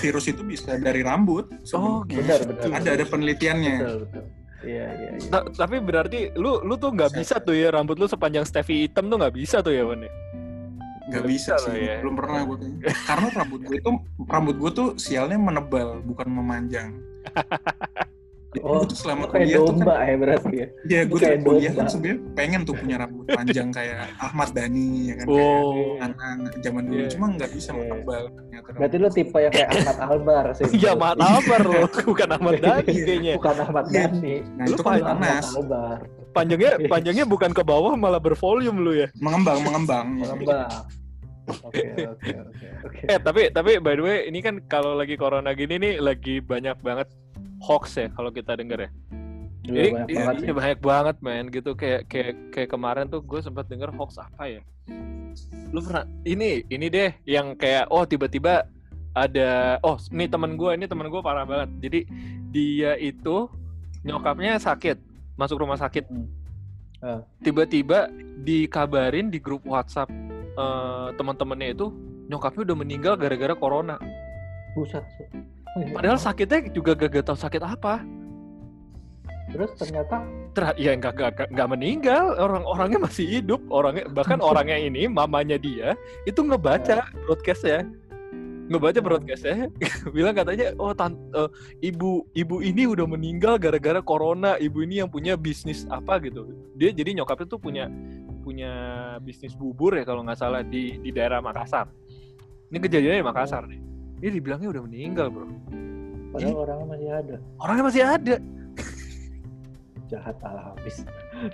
virus 0.00 0.26
itu 0.26 0.42
bisa 0.42 0.74
dari 0.74 1.00
rambut. 1.00 1.46
oh 1.70 2.02
gitu 2.04 2.18
Benar, 2.20 2.40
benar. 2.44 2.82
ada 2.82 2.88
ada 2.92 3.04
penelitiannya. 3.06 3.74
Betul, 3.78 3.96
betul. 4.04 4.24
Iya, 4.64 4.86
iya, 4.90 5.10
iya. 5.14 5.28
Ta- 5.28 5.46
tapi 5.54 5.76
berarti 5.78 6.34
lu 6.34 6.58
lu 6.62 6.74
tuh 6.74 6.90
nggak 6.90 7.14
bisa 7.14 7.38
tuh 7.38 7.54
ya 7.54 7.70
rambut 7.70 7.94
lu 7.94 8.10
sepanjang 8.10 8.42
Stevie 8.42 8.84
hitam 8.84 9.06
tuh 9.06 9.16
nggak 9.16 9.34
bisa 9.34 9.62
tuh 9.62 9.70
ya 9.70 9.86
Wan 9.86 10.02
ya? 10.02 10.10
Nggak 11.04 11.24
bisa 11.28 11.52
bisa 11.54 11.62
lah 11.62 11.74
sih, 11.76 11.84
ya. 11.84 11.96
belum 12.02 12.14
pernah 12.16 12.38
gue 12.42 12.56
kayaknya. 12.58 12.80
Karena 13.06 13.28
rambut 13.30 13.60
gue 13.62 13.76
itu 13.76 13.90
rambut 14.24 14.56
gue 14.58 14.70
tuh 14.72 14.88
sialnya 14.96 15.38
menebal, 15.38 15.88
bukan 16.02 16.26
memanjang. 16.26 16.88
Oh, 18.60 18.78
gue 18.78 18.86
tuh 18.86 18.98
selama 19.00 19.24
kuliah 19.30 19.56
tuh 19.56 19.66
kan, 19.66 19.76
domba 19.80 19.94
ya 20.00 20.14
berarti 20.14 20.54
ya. 20.54 20.66
ya 20.84 21.00
lu 21.00 21.08
gue 21.08 21.18
kayak 21.18 21.34
tuh 21.34 21.44
kuliah 21.48 21.62
kan 21.64 21.74
domba. 21.76 21.90
sebenarnya 21.90 22.18
pengen 22.32 22.60
tuh 22.62 22.74
punya 22.76 22.96
rambut 22.96 23.26
panjang 23.26 23.68
kayak 23.70 23.96
Ahmad 24.16 24.48
Dhani 24.50 24.88
ya 25.04 25.14
kan, 25.14 25.26
kayak 25.26 25.58
Oh. 25.58 25.96
anak 25.98 26.20
zaman 26.60 26.82
dulu, 26.84 27.00
Iya. 27.00 27.08
cuma 27.10 27.26
nggak 27.30 27.50
bisa 27.50 27.70
Iya. 27.70 27.78
menebal. 27.80 28.24
ternyata 28.30 28.68
Berarti 28.74 28.96
lu 28.96 29.08
tipe 29.10 29.38
yang 29.38 29.52
kayak 29.52 29.70
Ahmad 29.72 29.98
Albar 30.00 30.44
sih. 30.52 30.64
Iya 30.78 30.90
Ahmad 30.92 31.16
Albar 31.18 31.62
lo, 31.64 31.80
bukan 32.08 32.28
Ahmad 32.30 32.54
Dhani 32.58 32.94
kayaknya. 32.94 33.32
Bukan 33.34 33.56
Ahmad 33.58 33.84
Iya. 33.86 33.96
Dhani. 34.06 34.34
Nah 34.54 34.64
itu 34.64 34.80
kan 34.80 34.92
panas, 35.00 35.46
Albar. 35.50 35.98
Panjangnya 36.30 36.72
panjangnya 36.86 37.24
bukan 37.24 37.50
ke 37.50 37.62
bawah 37.62 37.94
malah 37.94 38.18
bervolume 38.18 38.78
lu 38.78 38.92
ya. 38.92 39.08
mengembang 39.16 39.58
mengembang. 39.60 40.06
Pengembang. 40.20 40.70
Oke, 41.44 41.84
oke, 42.08 42.30
oke, 42.40 42.66
oke. 42.82 43.00
Eh 43.04 43.18
tapi 43.18 43.52
tapi 43.52 43.76
by 43.76 43.94
the 43.94 44.02
way 44.02 44.18
ini 44.24 44.40
kan 44.40 44.64
kalau 44.64 44.96
lagi 44.96 45.14
corona 45.14 45.52
gini 45.52 45.76
nih 45.76 45.94
lagi 45.98 46.40
banyak 46.40 46.72
banget 46.80 47.04
hoax 47.64 47.96
ya 47.96 48.08
kalau 48.12 48.28
kita 48.28 48.52
denger 48.60 48.88
ya. 48.88 48.90
Gila, 49.64 49.72
Jadi 49.72 49.88
banyak 49.88 50.08
iya, 50.12 50.18
banget 50.20 50.36
iya, 50.44 50.52
banyak 50.52 50.80
banget 50.84 51.16
men 51.24 51.46
gitu 51.48 51.70
kayak 51.72 52.04
kayak 52.12 52.32
kayak 52.52 52.68
kemarin 52.68 53.08
tuh 53.08 53.24
gue 53.24 53.40
sempat 53.40 53.64
denger 53.64 53.88
hoax 53.96 54.20
apa 54.20 54.60
ya? 54.60 54.62
Lu 55.72 55.80
pernah 55.80 56.04
ini 56.28 56.68
ini 56.68 56.86
deh 56.92 57.16
yang 57.24 57.56
kayak 57.56 57.88
oh 57.88 58.04
tiba-tiba 58.04 58.68
ada 59.16 59.80
oh 59.80 59.96
ini 60.12 60.28
teman 60.28 60.60
gue 60.60 60.70
ini 60.76 60.84
teman 60.84 61.08
gue 61.08 61.20
parah 61.24 61.48
banget. 61.48 61.72
Jadi 61.80 62.00
dia 62.52 62.92
itu 63.00 63.48
nyokapnya 64.04 64.60
sakit 64.60 65.00
masuk 65.40 65.64
rumah 65.64 65.80
sakit. 65.80 66.04
Hmm. 66.12 66.28
Ah. 67.00 67.20
Tiba-tiba 67.40 68.12
dikabarin 68.44 69.32
di 69.32 69.40
grup 69.40 69.64
WhatsApp 69.64 70.12
eh, 70.60 71.08
teman-temannya 71.16 71.72
itu 71.72 71.88
nyokapnya 72.28 72.68
udah 72.68 72.76
meninggal 72.76 73.14
gara-gara 73.16 73.56
corona. 73.56 73.96
Buset. 74.76 75.04
Oh, 75.74 75.82
iya. 75.82 75.90
Padahal 75.90 76.18
sakitnya 76.22 76.70
juga 76.70 76.94
gak, 76.94 77.10
gak 77.10 77.24
tahu 77.26 77.38
sakit 77.38 77.62
apa. 77.62 78.06
Terus 79.50 79.70
ternyata 79.78 80.24
Ter 80.54 80.70
ya 80.78 80.94
nggak 80.94 81.50
nggak 81.50 81.68
meninggal. 81.70 82.38
Orang-orangnya 82.38 82.98
masih 83.02 83.26
hidup. 83.26 83.60
Orangnya 83.70 84.06
bahkan 84.10 84.38
orangnya 84.54 84.78
ini 84.78 85.10
mamanya 85.10 85.58
dia 85.58 85.98
itu 86.26 86.40
ngebaca 86.42 87.10
broadcastnya. 87.26 87.86
Ngebaca 88.70 88.98
broadcastnya. 89.02 89.70
Bilang 90.16 90.38
katanya 90.38 90.74
oh 90.78 90.94
tan 90.94 91.18
eh, 91.34 91.50
ibu 91.82 92.22
ibu 92.38 92.62
ini 92.62 92.86
udah 92.86 93.06
meninggal 93.10 93.58
gara-gara 93.58 93.98
corona. 93.98 94.54
Ibu 94.58 94.86
ini 94.86 95.02
yang 95.02 95.10
punya 95.10 95.34
bisnis 95.34 95.86
apa 95.90 96.22
gitu. 96.22 96.50
Dia 96.78 96.94
jadi 96.94 97.18
nyokapnya 97.18 97.46
tuh 97.50 97.58
punya 97.58 97.90
punya 98.46 98.72
bisnis 99.22 99.58
bubur 99.58 99.96
ya 99.98 100.06
kalau 100.06 100.22
nggak 100.22 100.38
salah 100.38 100.62
di 100.62 101.02
di 101.02 101.10
daerah 101.10 101.42
Makassar. 101.42 101.90
Ini 102.70 102.78
kejadiannya 102.78 103.20
di 103.22 103.26
Makassar 103.26 103.66
nih 103.66 103.93
dia 104.22 104.30
dibilangnya 104.30 104.68
udah 104.70 104.82
meninggal 104.84 105.26
bro 105.30 105.46
padahal 106.34 106.56
orangnya 106.66 106.86
masih 106.90 107.08
ada. 107.10 107.36
orangnya 107.62 107.84
masih 107.86 108.02
ada 108.02 108.36
jahat 110.14 110.36
habis. 110.44 111.02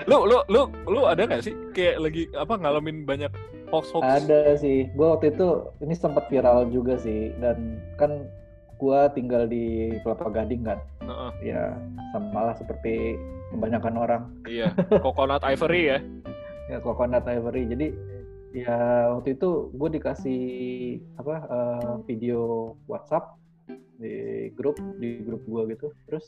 Lu 0.05 0.26
lu 0.26 0.43
lu 0.50 0.69
lu 0.87 1.00
ada 1.07 1.23
nggak 1.25 1.43
sih 1.43 1.55
kayak 1.73 1.97
lagi 2.02 2.23
apa 2.35 2.59
ngalamin 2.59 3.07
banyak 3.07 3.31
hoax 3.71 3.95
hoax? 3.95 4.05
Ada 4.05 4.59
sih. 4.59 4.90
Gue 4.95 5.07
waktu 5.17 5.33
itu 5.33 5.71
ini 5.81 5.95
sempat 5.95 6.26
viral 6.29 6.69
juga 6.69 6.99
sih 6.99 7.33
dan 7.38 7.81
kan 7.97 8.26
gue 8.81 9.00
tinggal 9.12 9.45
di 9.47 9.97
Kelapa 10.02 10.29
Gading 10.33 10.62
kan. 10.67 10.79
Heeh. 11.05 11.55
Ya 11.55 11.62
sama 12.12 12.52
lah 12.52 12.55
seperti 12.59 13.17
kebanyakan 13.55 13.95
orang. 13.99 14.23
Iya, 14.47 14.71
coconut 15.02 15.43
ivory 15.43 15.83
ya. 15.97 15.99
Ya 16.71 16.79
coconut 16.83 17.25
ivory. 17.26 17.67
Jadi 17.67 17.87
ya 18.50 18.76
waktu 19.14 19.38
itu 19.38 19.49
gue 19.71 19.88
dikasih 19.92 20.42
apa 21.16 21.35
eh, 21.47 21.92
video 22.04 22.40
WhatsApp 22.85 23.38
di 24.00 24.49
grup 24.52 24.80
di 24.97 25.21
grup 25.21 25.42
gue 25.45 25.76
gitu. 25.76 25.87
Terus 26.09 26.26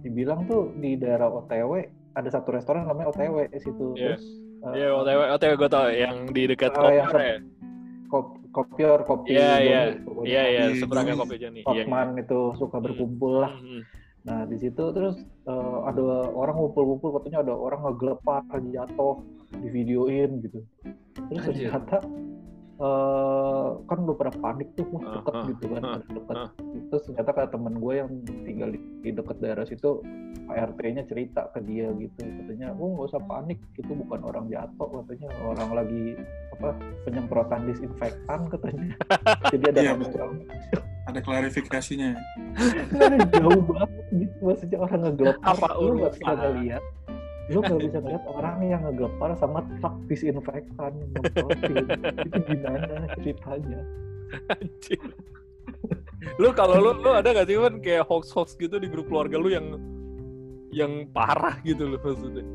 dibilang 0.00 0.48
tuh 0.48 0.72
di 0.74 0.96
daerah 0.96 1.28
OTW 1.28 1.72
ada 2.12 2.28
satu 2.28 2.52
restoran 2.52 2.88
namanya 2.88 3.12
OTW 3.12 3.46
di 3.48 3.60
situ. 3.60 3.94
Iya. 3.94 4.16
Terus 4.16 4.24
eh, 4.62 4.74
Iya, 4.78 4.88
OTW 4.94 5.20
OTW 5.36 5.52
gue 5.56 5.70
tau 5.70 5.86
yang 5.88 6.16
di 6.30 6.42
dekat 6.46 6.72
Oh, 6.74 6.88
yang 6.88 7.08
Koper 7.08 7.20
ya. 7.20 7.36
kop- 8.08 8.38
kopior 8.52 8.98
kopi 9.04 9.32
Iya, 9.32 9.52
iya. 9.60 9.80
Iya 10.24 10.42
iya, 10.48 10.62
Kopi 10.68 10.80
seberangnya 10.80 11.14
kopi 11.16 11.34
Joni. 11.38 11.60
Iya. 11.62 11.84
Hotman 11.84 12.08
itu 12.18 12.40
suka 12.58 12.76
berkumpul 12.78 13.44
lah. 13.44 13.54
Mhm. 13.54 13.82
Nah 14.22 14.46
di 14.46 14.54
situ 14.56 14.84
terus 14.94 15.18
eh, 15.44 15.78
ada 15.82 16.02
orang 16.30 16.54
ngumpul-ngumpul 16.56 17.10
katanya 17.18 17.42
ada 17.42 17.54
orang 17.54 17.80
ngegelepar 17.84 18.42
jatuh 18.70 19.18
di 19.52 19.68
videoin 19.68 20.40
gitu. 20.40 20.62
Terus 21.14 21.42
Anjir. 21.42 21.68
ternyata 21.68 21.96
eh, 22.74 23.68
kan 23.80 23.98
udah 23.98 24.16
pada 24.16 24.32
panik 24.34 24.68
tuh 24.72 24.86
wah 24.88 25.02
Ah, 25.02 25.12
deket 25.16 25.34
ah, 25.34 25.44
gitu 25.46 25.64
kan 25.68 25.82
ah, 25.82 25.98
deket. 26.02 26.36
ah. 26.36 26.48
Terus 26.84 27.02
ternyata 27.04 27.30
kata 27.30 27.48
temen 27.50 27.74
gue 27.76 27.94
yang 27.94 28.10
tinggal 28.42 28.68
di, 28.68 28.78
di 29.00 29.10
deket 29.10 29.36
daerah 29.38 29.62
situ 29.62 29.90
ART-nya 30.44 31.06
cerita 31.06 31.48
ke 31.48 31.62
dia 31.62 31.88
gitu 31.94 32.18
katanya, 32.18 32.74
oh 32.74 32.92
nggak 32.92 33.08
usah 33.08 33.22
panik 33.22 33.56
itu 33.72 33.88
bukan 33.88 34.20
orang 34.20 34.44
jatuh 34.46 34.88
katanya 35.00 35.28
orang 35.40 35.70
lagi 35.72 36.04
apa 36.52 36.68
penyemprotan 37.02 37.64
disinfektan 37.64 38.40
katanya. 38.48 38.92
Jadi 39.52 39.64
ada 39.66 39.80
Iya, 39.80 39.92
orang 39.94 40.32
Ada 41.02 41.18
klarifikasinya. 41.18 42.10
Jauh 43.32 43.62
banget 43.64 43.90
gitu 44.12 44.36
maksudnya 44.40 44.78
orang 44.78 45.00
ngegelepar 45.02 45.50
Apa 45.52 45.66
lu 45.74 45.90
nggak 45.96 46.12
bisa 46.12 46.24
urusan? 46.24 46.38
ngeliat 46.52 46.82
lu 47.50 47.58
nggak 47.58 47.80
bisa 47.82 47.98
ngeliat 47.98 48.24
orang 48.30 48.56
yang 48.62 48.80
ngegelepar 48.86 49.30
sama 49.34 49.66
truk 49.82 49.94
disinfektan 50.06 50.92
itu 52.22 52.38
gimana 52.46 52.94
ceritanya? 53.18 53.80
Anjir. 54.54 55.00
lu 56.38 56.48
kalau 56.54 56.78
lu 56.78 56.90
lu 57.02 57.10
ada 57.10 57.34
gak 57.34 57.50
sih 57.50 57.58
kan 57.58 57.74
kayak 57.82 58.06
hoax 58.06 58.30
hoax 58.30 58.54
gitu 58.54 58.78
di 58.78 58.86
grup 58.86 59.10
keluarga 59.10 59.36
lu 59.42 59.50
yang 59.50 59.66
yang 60.70 61.10
parah 61.10 61.58
gitu 61.66 61.84
loh 61.90 61.98
maksudnya. 61.98 62.46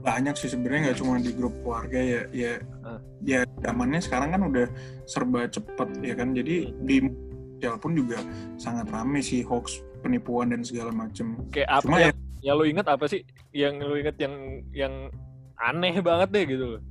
Banyak 0.00 0.38
sih 0.38 0.46
sebenarnya 0.54 0.94
nggak 0.94 0.98
cuma 1.02 1.18
di 1.18 1.34
grup 1.34 1.52
keluarga 1.66 1.98
ya 1.98 2.20
ya 2.30 2.52
Ah. 2.86 3.02
ya 3.26 3.42
zamannya 3.58 3.98
sekarang 3.98 4.30
kan 4.30 4.42
udah 4.46 4.66
serba 5.04 5.50
cepet 5.50 5.88
ya 6.06 6.14
kan? 6.14 6.30
Jadi 6.30 6.70
Hmm. 6.70 6.86
di 6.86 6.96
sosial 7.58 7.76
pun 7.82 7.92
juga 7.98 8.18
sangat 8.54 8.86
rame 8.92 9.18
sih 9.18 9.42
hoax 9.42 9.82
penipuan 10.04 10.54
dan 10.54 10.62
segala 10.62 10.94
macem. 10.94 11.34
Kayak 11.50 11.80
apa 11.80 11.82
Cuma 11.82 11.96
yang, 11.98 12.16
yang 12.46 12.54
lu 12.54 12.64
inget 12.70 12.86
apa 12.86 13.10
sih 13.10 13.26
yang 13.50 13.82
lu 13.82 13.98
inget 13.98 14.14
yang 14.22 14.62
yang 14.70 14.94
aneh 15.58 15.98
banget 15.98 16.28
deh 16.30 16.44
gitu 16.46 16.66
loh? 16.78 16.82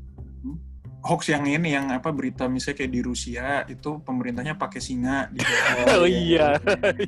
Hoax 1.06 1.30
yang 1.30 1.46
ini 1.46 1.78
yang 1.78 1.94
apa 1.94 2.10
berita 2.10 2.50
misalnya 2.50 2.82
kayak 2.82 2.94
di 2.98 3.02
Rusia 3.06 3.62
itu 3.70 4.02
pemerintahnya 4.02 4.58
pakai 4.58 4.82
singa 4.82 5.30
gitu. 5.38 5.46
Oh 6.02 6.10
iya. 6.10 6.58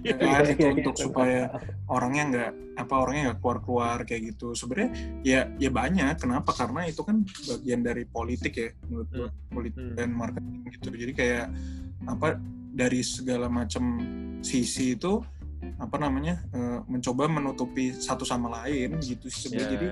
ya 0.06 0.16
kan 0.22 0.46
Iya, 0.46 0.54
itu 0.54 0.62
iya, 0.62 0.70
untuk 0.78 0.96
iya. 0.96 1.02
supaya 1.02 1.42
orangnya 1.90 2.24
nggak 2.30 2.52
apa 2.78 2.94
orangnya 2.94 3.22
nggak 3.34 3.40
keluar 3.42 3.58
keluar 3.66 3.98
kayak 4.06 4.22
gitu. 4.38 4.54
Sebenarnya 4.54 4.94
ya 5.26 5.50
ya 5.58 5.74
banyak. 5.74 6.14
Kenapa? 6.22 6.54
Karena 6.54 6.86
itu 6.86 7.02
kan 7.02 7.26
bagian 7.26 7.82
dari 7.82 8.06
politik 8.06 8.54
ya 8.54 8.70
menurut 8.86 9.10
gua. 9.10 9.30
Politik 9.50 9.82
Hmm. 9.82 9.98
dan 9.98 10.10
marketing 10.14 10.58
gitu. 10.78 10.88
Jadi 10.94 11.14
kayak 11.18 11.46
apa 12.06 12.28
dari 12.78 13.02
segala 13.02 13.50
macam 13.50 13.98
sisi 14.46 14.94
itu 14.94 15.26
apa 15.76 15.96
namanya 15.98 16.40
eh, 16.50 16.80
mencoba 16.84 17.28
menutupi 17.28 17.92
satu 17.92 18.24
sama 18.24 18.48
lain 18.62 18.98
gitu 19.00 19.28
sih 19.28 19.48
sebenarnya. 19.48 19.72
Jadi 19.72 19.88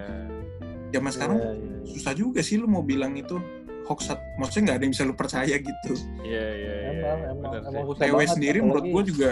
zaman 0.88 1.12
sekarang 1.12 1.38
Iya, 1.38 1.52
iya, 1.52 1.66
iya. 1.76 1.80
susah 1.86 2.14
juga 2.14 2.40
sih 2.40 2.56
lu 2.56 2.66
mau 2.66 2.82
bilang 2.82 3.14
itu 3.14 3.36
hoax 3.86 4.10
maksudnya 4.36 4.64
nggak 4.66 4.78
ada 4.78 4.84
yang 4.84 4.94
bisa 4.94 5.04
lu 5.04 5.14
percaya 5.14 5.56
gitu. 5.56 5.92
Iya 6.22 6.46
iya 6.50 6.74
iya 6.74 6.92
iya, 6.92 7.60
TW 7.96 8.18
sendiri 8.26 8.58
menurut 8.60 8.82
apalagi- 8.82 8.94
gue 8.96 9.04
juga 9.12 9.30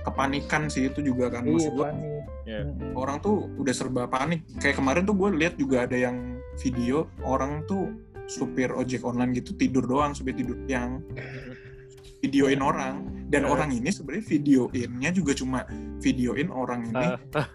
kepanikan 0.00 0.62
sih 0.66 0.86
itu 0.86 1.00
juga 1.02 1.28
kan 1.28 1.42
iya 1.42 1.52
maksud 1.52 1.72
gue 1.72 1.84
panik. 1.84 2.22
Iya. 2.46 2.60
Mm-mm. 2.64 2.92
orang 2.94 3.16
tuh 3.18 3.34
udah 3.56 3.74
serba 3.74 4.06
panik. 4.06 4.46
Kayak 4.56 4.78
kemarin 4.78 5.02
tuh 5.02 5.14
gue 5.14 5.28
lihat 5.36 5.54
juga 5.54 5.84
ada 5.84 5.96
yang 5.96 6.16
video 6.56 6.96
orang 7.20 7.64
tuh 7.64 7.90
supir 8.24 8.70
ojek 8.70 9.02
online 9.02 9.34
gitu 9.34 9.58
tidur 9.58 9.82
doang 9.82 10.14
supir 10.14 10.32
tidur 10.32 10.54
yang 10.66 11.02
videoin 12.22 12.60
orang 12.60 13.19
dan 13.30 13.46
Eh. 13.46 13.48
orang 13.48 13.70
ini 13.70 13.88
sebenarnya 13.88 14.26
videoinnya 14.26 15.10
juga 15.14 15.32
cuma 15.32 15.62
videoin 16.02 16.50
orang 16.50 16.90
ini 16.90 17.06
Ah, 17.14 17.46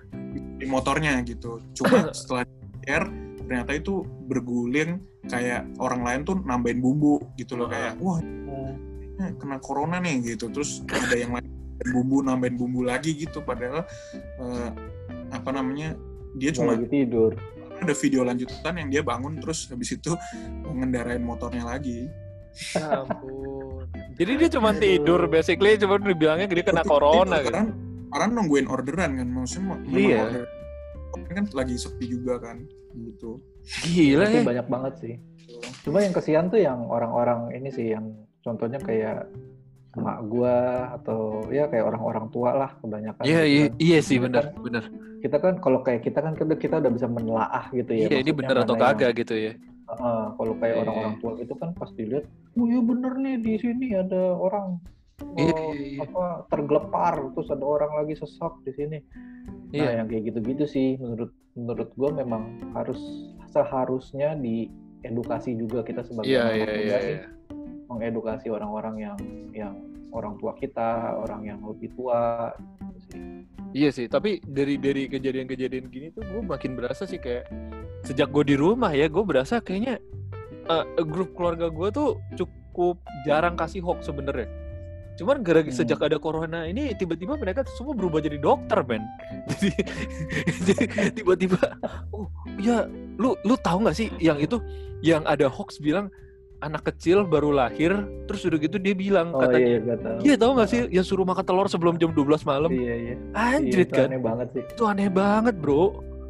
di 0.56 0.66
motornya 0.66 1.20
gitu. 1.22 1.60
Cuma 1.76 2.08
setelah 2.16 2.48
share 2.82 3.08
ternyata 3.38 3.76
itu 3.76 4.02
berguling 4.26 5.04
kayak 5.28 5.68
orang 5.78 6.02
lain 6.02 6.20
tuh 6.24 6.40
nambahin 6.42 6.80
bumbu 6.80 7.20
gitu 7.36 7.54
loh 7.54 7.68
kayak 7.68 8.00
wah 8.00 8.18
Nah, 9.16 9.28
"Eh, 9.28 9.32
kena 9.40 9.60
corona 9.60 10.00
nih 10.00 10.36
gitu. 10.36 10.52
Terus 10.52 10.84
ada 10.88 11.16
yang 11.16 11.36
lain 11.36 11.48
nambahin 11.48 11.92
bumbu 11.92 12.18
nambahin 12.20 12.56
bumbu 12.56 12.82
lagi 12.84 13.16
gitu. 13.16 13.40
Padahal 13.40 13.84
eh, 14.40 14.70
apa 15.32 15.50
namanya 15.52 15.96
dia 16.36 16.52
cuma 16.52 16.76
lagi 16.76 16.88
tidur. 16.92 17.32
Ada 17.76 17.92
video 17.92 18.24
lanjutan 18.24 18.76
yang 18.76 18.90
dia 18.90 19.04
bangun 19.04 19.40
terus 19.40 19.68
habis 19.68 19.92
itu 19.92 20.16
ngendarain 20.66 21.20
motornya 21.20 21.64
lagi. 21.64 22.08
Ya 22.76 23.04
ampun. 23.04 23.65
Jadi 24.16 24.32
dia 24.38 24.50
cuma 24.50 24.70
tidur 24.72 25.28
basically 25.28 25.76
cuma 25.76 25.96
dibilangnya 25.98 26.48
dia 26.48 26.64
kena 26.64 26.84
corona 26.84 27.38
itu 27.38 27.50
kan. 27.50 27.68
orang 27.68 27.68
orang 28.12 28.30
nungguin 28.34 28.66
orderan 28.66 29.12
kan 29.14 29.28
maksudnya 29.28 29.76
Iya. 29.90 30.22
order- 30.24 30.50
kan 31.28 31.46
lagi 31.54 31.76
sepi 31.76 32.06
juga 32.08 32.40
kan 32.40 32.64
gitu 32.94 33.40
Gila 33.84 34.24
Tapi 34.24 34.36
ya. 34.36 34.44
banyak 34.46 34.68
banget 34.68 34.94
sih 35.00 35.14
cuma 35.82 36.00
yang 36.00 36.12
kesian 36.12 36.48
tuh 36.48 36.60
yang 36.60 36.80
orang-orang 36.86 37.52
ini 37.52 37.70
sih 37.70 37.92
yang 37.92 38.12
contohnya 38.40 38.78
kayak 38.78 39.28
emak 39.94 40.20
gua 40.26 40.56
atau 40.94 41.44
ya 41.50 41.68
kayak 41.68 41.86
orang-orang 41.86 42.28
tua 42.30 42.52
lah 42.54 42.72
kebanyakan 42.78 43.24
Iya 43.24 43.42
gitu 43.42 43.48
iya 43.48 43.64
kan. 43.66 43.76
iya 43.80 44.00
sih 44.00 44.16
Kita 44.16 44.26
benar 44.28 44.44
kan- 44.46 44.62
benar. 44.62 44.84
kita 45.18 45.38
kan 45.40 45.54
kalau 45.58 45.80
kayak 45.82 46.02
kita 46.04 46.20
kan 46.20 46.34
kita, 46.36 46.54
kita 46.56 46.76
udah 46.78 46.92
bisa 46.92 47.08
menelaah 47.08 47.66
gitu 47.72 47.92
ya 47.92 48.08
Iya 48.08 48.18
ini 48.22 48.32
benar 48.32 48.56
atau 48.62 48.76
yang- 48.76 48.84
kagak 48.86 49.12
gitu 49.18 49.36
ya. 49.36 49.54
Heeh, 49.86 50.26
kalau 50.34 50.54
kayak 50.58 50.76
Iya. 50.76 50.82
orang-orang 50.82 51.16
tua 51.22 51.32
itu 51.38 51.54
kan 51.56 51.70
pas 51.78 51.90
dilihat, 51.94 52.26
oh 52.58 52.66
iya 52.66 52.82
bener 52.82 53.14
nih 53.22 53.36
di 53.38 53.54
sini 53.62 53.94
ada 53.94 54.34
orang 54.34 54.82
Iya, 55.40 55.56
oh, 55.56 55.72
iya, 55.72 55.88
iya. 55.96 56.00
apa 56.04 56.24
tergelepar, 56.52 57.32
terus 57.32 57.48
ada 57.48 57.64
orang 57.64 57.92
lagi 58.04 58.20
sesek 58.20 58.52
di 58.68 58.72
sini. 58.76 58.98
Nah 59.72 59.78
Iya. 59.78 59.90
yang 60.04 60.08
kayak 60.12 60.24
gitu-gitu 60.28 60.66
sih 60.68 60.88
menurut 61.00 61.32
menurut 61.56 61.90
gue 61.96 62.10
memang 62.12 62.44
harus 62.76 63.00
seharusnya 63.48 64.36
diedukasi 64.36 65.56
juga 65.56 65.88
kita 65.88 66.04
sebagai 66.04 66.28
Iya 66.28 66.44
iya 66.52 66.66
muda 66.68 66.74
iya. 66.76 66.98
nih, 67.00 67.16
iya. 67.16 67.28
mengedukasi 67.88 68.48
orang-orang 68.52 68.96
yang 69.00 69.18
yang 69.56 69.76
orang 70.12 70.36
tua 70.36 70.52
kita, 70.60 71.16
orang 71.16 71.48
yang 71.48 71.60
lebih 71.64 71.92
tua. 71.96 72.52
gitu 72.92 73.00
sih. 73.12 73.22
Iya 73.76 73.92
sih, 73.92 74.08
tapi 74.08 74.40
dari 74.40 74.80
dari 74.80 75.12
kejadian-kejadian 75.12 75.92
gini 75.92 76.08
tuh 76.16 76.24
gue 76.24 76.40
makin 76.40 76.80
berasa 76.80 77.04
sih 77.04 77.20
kayak 77.20 77.52
sejak 78.08 78.32
gue 78.32 78.48
di 78.48 78.56
rumah 78.56 78.96
ya, 78.96 79.12
gue 79.12 79.20
berasa 79.28 79.60
kayaknya 79.60 80.00
eh, 80.72 80.86
grup 81.04 81.36
keluarga 81.36 81.68
gue 81.68 81.92
tuh 81.92 82.16
cukup 82.40 83.04
jarang 83.28 83.60
kasih 83.60 83.84
hoax 83.84 84.08
sebenarnya. 84.08 84.48
Cuman 85.20 85.44
gara 85.44 85.60
Hmm. 85.64 85.76
sejak 85.76 86.00
ada 86.00 86.16
corona 86.20 86.64
ini 86.68 86.96
tiba-tiba 86.96 87.36
mereka 87.36 87.68
semua 87.76 87.96
berubah 87.96 88.24
jadi 88.24 88.40
dokter, 88.40 88.80
men. 88.84 89.04
Jadi, 89.52 89.72
jadi 90.64 91.12
tiba-tiba, 91.12 91.60
oh 92.16 92.28
ya, 92.60 92.88
lu 93.20 93.36
lu 93.44 93.56
tahu 93.60 93.88
nggak 93.88 93.96
sih 93.96 94.08
yang 94.20 94.40
itu 94.40 94.60
yang 95.04 95.24
ada 95.28 95.48
hoax 95.52 95.80
bilang 95.84 96.12
anak 96.60 96.86
kecil 96.86 97.24
baru 97.24 97.52
lahir, 97.52 97.92
terus 98.26 98.44
udah 98.44 98.58
gitu 98.58 98.78
dia 98.78 98.92
bilang 98.92 99.32
Oh 99.32 99.40
katanya, 99.40 99.68
iya, 99.68 99.80
gak 99.82 100.00
tahu. 100.00 100.18
iya 100.22 100.34
nggak 100.36 100.68
sih 100.68 100.82
yang 100.90 101.04
suruh 101.04 101.24
makan 101.24 101.44
telur 101.44 101.68
sebelum 101.68 101.96
jam 101.96 102.10
12 102.10 102.44
malam? 102.44 102.70
Iya 102.70 102.96
iya. 102.96 103.16
Anjrit 103.34 103.88
Iya, 103.88 103.96
kan? 103.96 104.08
Aneh 104.10 104.22
banget 104.22 104.48
sih. 104.52 104.64
itu 104.66 104.84
aneh 104.84 105.10
banget 105.10 105.56
bro 105.56 105.84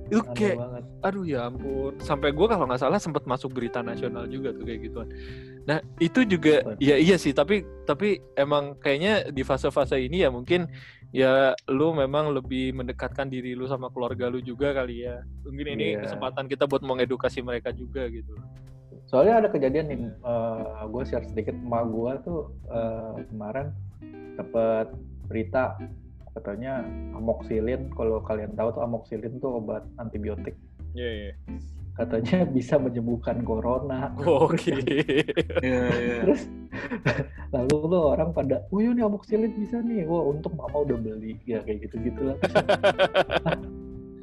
itu 0.06 0.22
Aneh 0.22 0.34
kayak 0.34 0.58
banget. 0.62 0.84
aduh 1.02 1.26
ya 1.26 1.40
ampun 1.46 1.94
sampai 1.98 2.30
gue 2.30 2.46
kalau 2.46 2.66
nggak 2.66 2.78
salah 2.78 3.02
sempat 3.02 3.26
masuk 3.26 3.50
berita 3.52 3.82
nasional 3.82 4.26
juga 4.26 4.54
tuh 4.54 4.62
kayak 4.62 4.82
gituan 4.84 5.10
nah 5.66 5.82
itu 5.98 6.22
juga 6.24 6.62
Betul. 6.62 6.78
ya 6.78 6.96
iya 6.96 7.18
sih 7.18 7.34
tapi 7.34 7.66
tapi 7.84 8.22
emang 8.36 8.78
kayaknya 8.78 9.34
di 9.34 9.42
fase-fase 9.42 9.98
ini 9.98 10.22
ya 10.22 10.30
mungkin 10.30 10.70
ya 11.10 11.58
lu 11.66 11.90
memang 11.92 12.30
lebih 12.30 12.78
mendekatkan 12.78 13.26
diri 13.26 13.58
lu 13.58 13.66
sama 13.66 13.90
keluarga 13.90 14.30
lu 14.30 14.38
juga 14.40 14.78
kali 14.78 15.10
ya 15.10 15.26
mungkin 15.42 15.74
ini 15.74 15.98
Iya. 15.98 16.06
kesempatan 16.06 16.46
kita 16.46 16.70
buat 16.70 16.86
mengedukasi 16.86 17.42
mereka 17.42 17.74
juga 17.74 18.06
gitu 18.06 18.38
Soalnya 19.16 19.40
ada 19.40 19.48
kejadian 19.48 19.88
nih, 19.88 20.00
gue 20.92 21.04
share 21.08 21.24
sedikit 21.24 21.56
emak 21.56 21.88
gue 21.88 22.12
tuh 22.28 22.40
eh, 22.68 23.24
kemarin 23.32 23.72
dapat 24.36 24.92
berita 25.32 25.80
katanya 26.36 26.84
amoxicillin 27.16 27.88
kalau 27.96 28.20
kalian 28.20 28.52
tahu 28.60 28.76
tuh 28.76 28.84
amoxicillin 28.84 29.40
tuh 29.40 29.64
obat 29.64 29.88
antibiotik 29.96 30.60
Iya, 30.92 31.12
iya. 31.12 31.32
katanya 31.96 32.44
bisa 32.60 32.76
menyembuhkan 32.76 33.40
corona 33.48 34.12
Oke. 34.20 34.76
Iya, 35.64 35.84
iya. 35.96 36.18
terus 36.28 36.52
lalu 37.56 37.76
tuh 37.88 38.04
orang 38.12 38.36
pada 38.36 38.68
oh 38.68 38.84
iya 38.84 38.92
nih 38.92 39.08
amoxicillin 39.08 39.56
bisa 39.56 39.80
nih 39.80 40.04
wah 40.04 40.28
untung 40.28 40.60
mama 40.60 40.84
udah 40.84 41.00
beli 41.00 41.40
ya 41.48 41.64
kayak 41.64 41.88
gitu 41.88 41.96
gitulah 42.04 42.36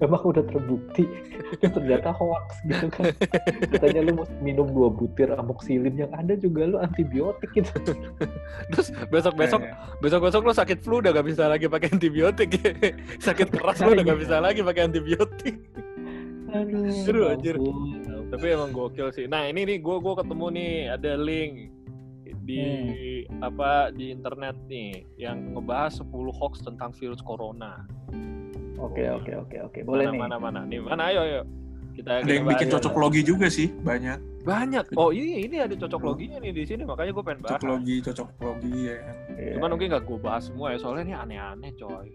memang 0.03 0.23
udah 0.27 0.45
terbukti 0.51 1.07
ternyata 1.75 2.11
hoax 2.11 2.59
gitu 2.67 2.91
kan 2.91 3.15
katanya 3.71 4.11
lu 4.11 4.13
mesti 4.19 4.37
minum 4.43 4.67
dua 4.75 4.91
butir 4.91 5.31
amoxicillin 5.31 5.95
yang 5.95 6.13
ada 6.13 6.35
juga 6.35 6.67
lu 6.67 6.77
antibiotik 6.83 7.49
gitu 7.55 7.95
Terus 8.73 8.89
besok-besok 9.09 9.63
Iya, 9.63 9.75
besok-besok 10.03 10.43
lo 10.43 10.53
sakit 10.55 10.79
flu 10.83 10.99
udah 10.99 11.15
gak 11.15 11.29
bisa 11.29 11.47
lagi 11.47 11.67
pakai 11.71 11.89
antibiotik. 11.95 12.51
sakit 13.27 13.49
keras 13.55 13.79
lo 13.85 13.95
udah 13.95 14.05
gak 14.05 14.21
bisa 14.21 14.37
lagi 14.43 14.61
pakai 14.65 14.83
antibiotik. 14.91 15.57
aduh 16.53 16.85
Aduh, 17.09 17.25
anjir. 17.33 17.57
ampun. 17.57 18.29
Tapi 18.33 18.47
emang 18.49 18.71
gokil 18.73 19.09
sih. 19.13 19.25
Nah 19.29 19.49
ini 19.49 19.65
nih 19.65 19.79
gue 19.81 19.97
gua 20.01 20.17
ketemu 20.21 20.47
nih 20.53 20.73
ada 20.93 21.13
link 21.17 21.73
di 22.43 22.65
apa 23.39 23.95
di 23.95 24.11
internet 24.11 24.57
nih 24.67 25.07
yang 25.21 25.55
ngebahas 25.55 26.03
10 26.03 26.11
hoax 26.11 26.65
tentang 26.65 26.91
virus 26.97 27.23
corona. 27.23 27.87
Oke 28.83 29.03
oke 29.23 29.33
oke 29.47 29.57
oke. 29.71 29.79
Boleh 29.87 30.11
mana, 30.11 30.13
nih. 30.13 30.21
Mana 30.21 30.37
mana 30.39 30.61
nih 30.67 30.79
mana? 30.83 31.03
Ayo 31.09 31.21
ayo. 31.23 31.43
Kita 31.93 32.09
Ada 32.09 32.25
kita 32.25 32.33
yang 32.33 32.47
bikin 32.49 32.69
cocok 32.73 32.95
logi 32.97 33.21
juga 33.21 33.47
sih, 33.53 33.69
banyak. 33.85 34.17
banyak. 34.43 34.85
Oh 34.97 35.13
ini 35.13 35.45
ini 35.45 35.61
ada 35.61 35.77
cocok 35.77 36.01
loginya 36.03 36.41
nih 36.41 36.51
di 36.51 36.65
sini 36.65 36.83
makanya 36.89 37.13
gue 37.15 37.25
pengen 37.25 37.41
bahas. 37.45 37.53
Cocok 37.53 37.69
logi, 37.69 37.97
cocok 38.01 38.29
logi 38.41 38.77
ya 38.89 38.97
kan. 38.99 39.17
Iya. 39.39 39.53
cuman 39.61 39.69
mungkin 39.77 39.87
gak 39.93 40.05
gue 40.09 40.19
bahas 40.19 40.43
semua 40.49 40.67
ya 40.75 40.79
soalnya 40.81 41.05
ini 41.05 41.15
aneh-aneh 41.15 41.71
coy. 41.79 42.09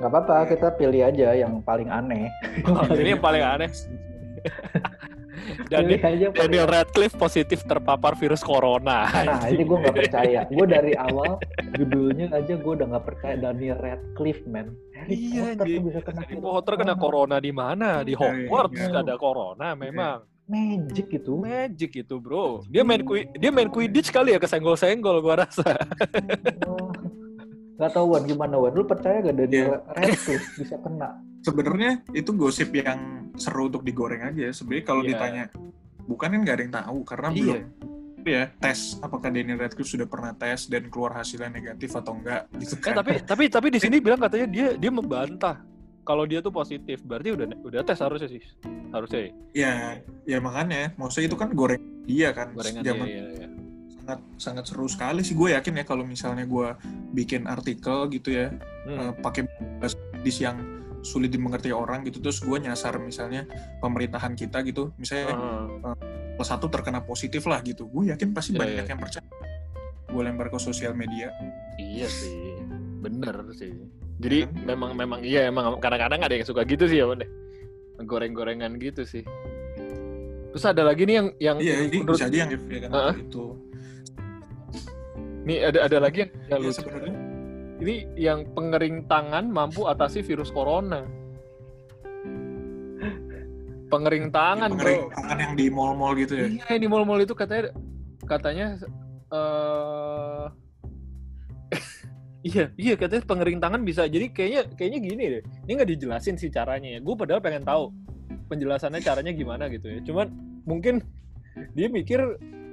Nggak 0.00 0.10
apa-apa 0.12 0.36
kita 0.48 0.68
pilih 0.78 1.02
aja 1.02 1.28
yang 1.34 1.60
paling 1.64 1.88
aneh. 1.88 2.28
Ini 3.00 3.16
yang 3.16 3.24
paling 3.24 3.42
aneh 3.42 3.68
pilih 5.36 5.68
Daniel, 5.68 6.00
aja 6.00 6.26
paling 6.26 6.38
Daniel 6.40 6.66
Radcliffe 6.66 7.16
positif 7.16 7.58
terpapar 7.62 8.12
virus 8.14 8.40
corona 8.40 9.04
Nah 9.06 9.46
ini 9.46 9.62
gue 9.62 9.78
nggak 9.78 9.96
percaya. 9.96 10.40
Gue 10.48 10.66
dari 10.66 10.92
awal 10.92 11.36
judulnya 11.72 12.32
aja 12.32 12.54
gue 12.56 12.72
udah 12.72 12.86
nggak 12.90 13.04
percaya 13.04 13.34
Daniel 13.36 13.76
Radcliffe 13.76 14.44
man. 14.46 14.72
Harry 14.96 15.12
Iya, 15.12 15.52
Potter 15.54 15.80
bisa 15.84 16.00
kena 16.00 16.20
Harry 16.24 16.36
Potter 16.36 16.74
kena 16.76 16.94
corona 16.96 17.36
di 17.36 17.52
mana? 17.52 18.00
Di 18.00 18.12
Iya, 18.12 18.20
Hogwarts 18.20 18.80
iya. 18.80 19.00
ada 19.00 19.14
corona 19.16 19.68
memang. 19.72 20.18
Magic 20.46 21.10
gitu. 21.10 21.42
Magic 21.42 21.90
itu, 21.92 22.14
Bro. 22.16 22.62
Dia 22.70 22.86
main 22.86 23.02
kui- 23.02 23.26
dia 23.34 23.50
main 23.50 23.66
Quidditch 23.66 24.14
kali 24.14 24.30
ya 24.30 24.38
kesenggol-senggol 24.38 25.18
gua 25.18 25.42
rasa. 25.42 25.74
Oh. 26.70 26.86
Gak 27.76 27.92
tau 27.92 28.08
Wan 28.08 28.24
gimana 28.24 28.56
Wan. 28.56 28.72
Lu 28.72 28.86
percaya 28.86 29.20
gak 29.20 29.36
Daniel 29.36 29.82
Radcliffe 29.90 30.48
bisa 30.56 30.78
kena? 30.80 31.18
Sebenarnya 31.46 32.02
itu 32.10 32.30
gosip 32.34 32.74
yang 32.74 33.30
seru 33.38 33.70
untuk 33.70 33.86
digoreng 33.86 34.26
aja. 34.26 34.50
Sebenarnya 34.50 34.84
kalau 34.84 35.02
Iya. 35.06 35.10
ditanya, 35.14 35.44
bukan 36.10 36.28
kan 36.34 36.40
nggak 36.42 36.56
ada 36.58 36.62
yang 36.66 36.74
tahu 36.74 36.98
karena 37.06 37.28
Iya. 37.30 37.38
belum 37.38 37.60
ya 38.26 38.50
tes 38.58 38.98
apakah 38.98 39.30
Daniel 39.30 39.54
Radcliffe 39.54 39.86
sudah 39.86 40.10
pernah 40.10 40.34
tes 40.34 40.66
dan 40.66 40.90
keluar 40.90 41.14
hasilnya 41.14 41.46
negatif 41.46 41.94
atau 41.94 42.18
enggak 42.18 42.50
gitu 42.58 42.74
Eh, 42.74 42.82
kan. 42.82 42.98
tapi 42.98 43.22
tapi 43.22 43.44
tapi 43.46 43.66
di 43.70 43.78
sini 43.78 44.02
bilang 44.02 44.18
katanya 44.18 44.50
dia 44.50 44.74
dia 44.74 44.90
membantah 44.90 45.62
kalau 46.02 46.26
dia 46.26 46.42
tuh 46.42 46.50
positif. 46.50 47.06
Berarti 47.06 47.38
udah 47.38 47.46
udah 47.62 47.80
tes 47.86 48.02
harusnya 48.02 48.26
sih. 48.26 48.42
Harusnya 48.90 49.30
ya. 49.30 49.30
Ya, 49.54 49.72
ya 50.26 50.38
makanya, 50.42 50.90
maksudnya 50.98 51.30
itu 51.30 51.38
kan 51.38 51.54
goreng 51.54 51.78
dia 52.02 52.34
kan. 52.34 52.50
Gorengan 52.50 52.82
Zaman 52.82 53.06
iya, 53.06 53.24
iya, 53.30 53.46
sangat 53.94 54.18
sangat 54.38 54.64
seru 54.70 54.86
sekali 54.86 55.22
sih 55.26 55.34
gue 55.34 55.50
yakin 55.54 55.82
ya 55.82 55.84
kalau 55.86 56.06
misalnya 56.06 56.46
gue 56.46 56.68
bikin 57.10 57.46
artikel 57.46 58.06
gitu 58.10 58.30
ya 58.34 58.54
Hmm. 58.86 59.10
eh, 59.10 59.12
pakai 59.18 59.42
bahasa 59.82 59.98
yang 60.22 60.75
sulit 61.06 61.30
dimengerti 61.30 61.70
orang 61.70 62.02
gitu 62.02 62.18
terus 62.18 62.42
gue 62.42 62.58
nyasar 62.58 62.98
misalnya 62.98 63.46
pemerintahan 63.78 64.34
kita 64.34 64.66
gitu 64.66 64.90
misalnya 64.98 65.32
Heeh. 65.32 65.94
kelas 66.34 66.48
satu 66.50 66.66
terkena 66.66 67.00
positif 67.06 67.46
lah 67.46 67.62
gitu 67.62 67.86
gue 67.86 68.10
yakin 68.10 68.34
pasti 68.34 68.52
Iya, 68.52 68.58
banyak 68.58 68.84
iya. 68.84 68.90
yang 68.90 68.98
percaya 68.98 69.26
gue 70.06 70.22
lempar 70.22 70.50
ke 70.50 70.58
sosial 70.58 70.98
media 70.98 71.30
Iya 71.76 72.08
sih, 72.08 72.56
bener 73.04 73.36
sih. 73.52 73.68
Jadi 74.16 74.48
Kan? 74.48 74.64
memang 74.64 74.90
memang 74.96 75.20
iya 75.20 75.44
emang 75.44 75.76
kadang-kadang 75.76 76.24
ada 76.24 76.32
yang 76.32 76.46
suka 76.48 76.64
gitu 76.64 76.88
sih 76.88 77.04
ya 77.04 77.06
deh. 77.12 77.28
Goreng-gorengan 78.00 78.80
gitu 78.80 79.04
sih. 79.04 79.20
Terus 80.56 80.64
ada 80.64 80.88
lagi 80.88 81.04
nih 81.04 81.14
yang 81.20 81.28
yang 81.36 81.56
iya 81.60 81.72
yang 81.76 81.92
ini 81.92 81.96
menurut 82.00 82.16
bisa 82.16 82.32
aja 82.32 82.36
yang 82.48 82.50
ya 82.56 82.80
kan 82.80 82.90
Heeh. 82.96 83.14
itu 83.28 83.44
nih 85.46 85.58
ada 85.68 85.78
ada 85.84 85.98
lagi 86.00 86.18
yang, 86.24 86.30
yang 86.48 86.60
ya 86.64 86.66
lucu. 86.66 86.80
sebenarnya 86.80 87.14
Ini 87.76 88.16
yang 88.16 88.48
pengering 88.56 89.04
tangan 89.04 89.52
mampu 89.52 89.84
atasi 89.84 90.24
virus 90.24 90.48
corona. 90.48 91.04
Pengering 93.86 94.34
tangan, 94.34 94.74
pengering 94.74 95.06
bro. 95.06 95.14
tangan 95.14 95.38
yang 95.38 95.54
di 95.54 95.66
mall-mall 95.70 96.18
gitu 96.18 96.34
ya 96.34 96.46
Iya, 96.50 96.64
yang 96.74 96.82
di 96.82 96.88
mall-mall 96.90 97.22
itu 97.22 97.38
katanya 97.38 97.70
katanya 98.26 98.66
eh 99.30 100.46
iya, 102.50 102.64
iya 102.74 102.94
katanya 102.98 103.22
pengering 103.28 103.62
tangan 103.62 103.86
bisa. 103.86 104.08
Jadi 104.10 104.34
kayaknya 104.34 104.62
kayaknya 104.74 104.98
gini 105.02 105.24
deh. 105.38 105.42
Ini 105.68 105.72
nggak 105.78 105.90
dijelasin 105.94 106.34
sih 106.34 106.50
caranya 106.50 106.96
ya. 106.96 107.00
Gue 107.04 107.14
padahal 107.14 107.38
pengen 107.38 107.62
tahu 107.62 107.94
penjelasannya 108.50 109.02
caranya 109.04 109.30
gimana 109.30 109.70
gitu 109.70 109.86
ya. 109.86 109.98
Cuman 110.02 110.34
mungkin 110.66 111.04
dia 111.78 111.86
mikir 111.86 112.18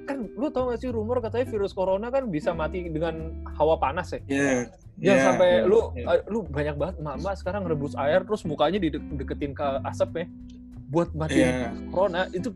kan 0.03 0.17
lu 0.35 0.47
tau 0.51 0.69
gak 0.71 0.79
sih 0.83 0.91
rumor 0.91 1.23
katanya 1.23 1.47
virus 1.47 1.71
corona 1.71 2.11
kan 2.11 2.27
bisa 2.27 2.51
mati 2.51 2.83
dengan 2.91 3.43
hawa 3.55 3.79
panas 3.79 4.11
ya? 4.11 4.19
Iya, 4.27 4.51
yang 4.99 5.17
iya, 5.17 5.25
sampai 5.25 5.49
iya, 5.49 5.69
lu 5.69 5.79
iya. 5.95 6.05
eh, 6.19 6.21
lu 6.27 6.39
banyak 6.45 6.75
banget 6.75 6.95
emak-emak 6.99 7.33
sekarang 7.39 7.63
rebus 7.65 7.95
air 7.95 8.21
terus 8.27 8.43
mukanya 8.43 8.79
dideketin 8.83 9.55
ke 9.55 9.67
asap 9.87 10.23
ya. 10.23 10.25
Buat 10.91 11.09
matiin 11.17 11.39
iya. 11.47 11.69
corona 11.89 12.27
itu 12.29 12.53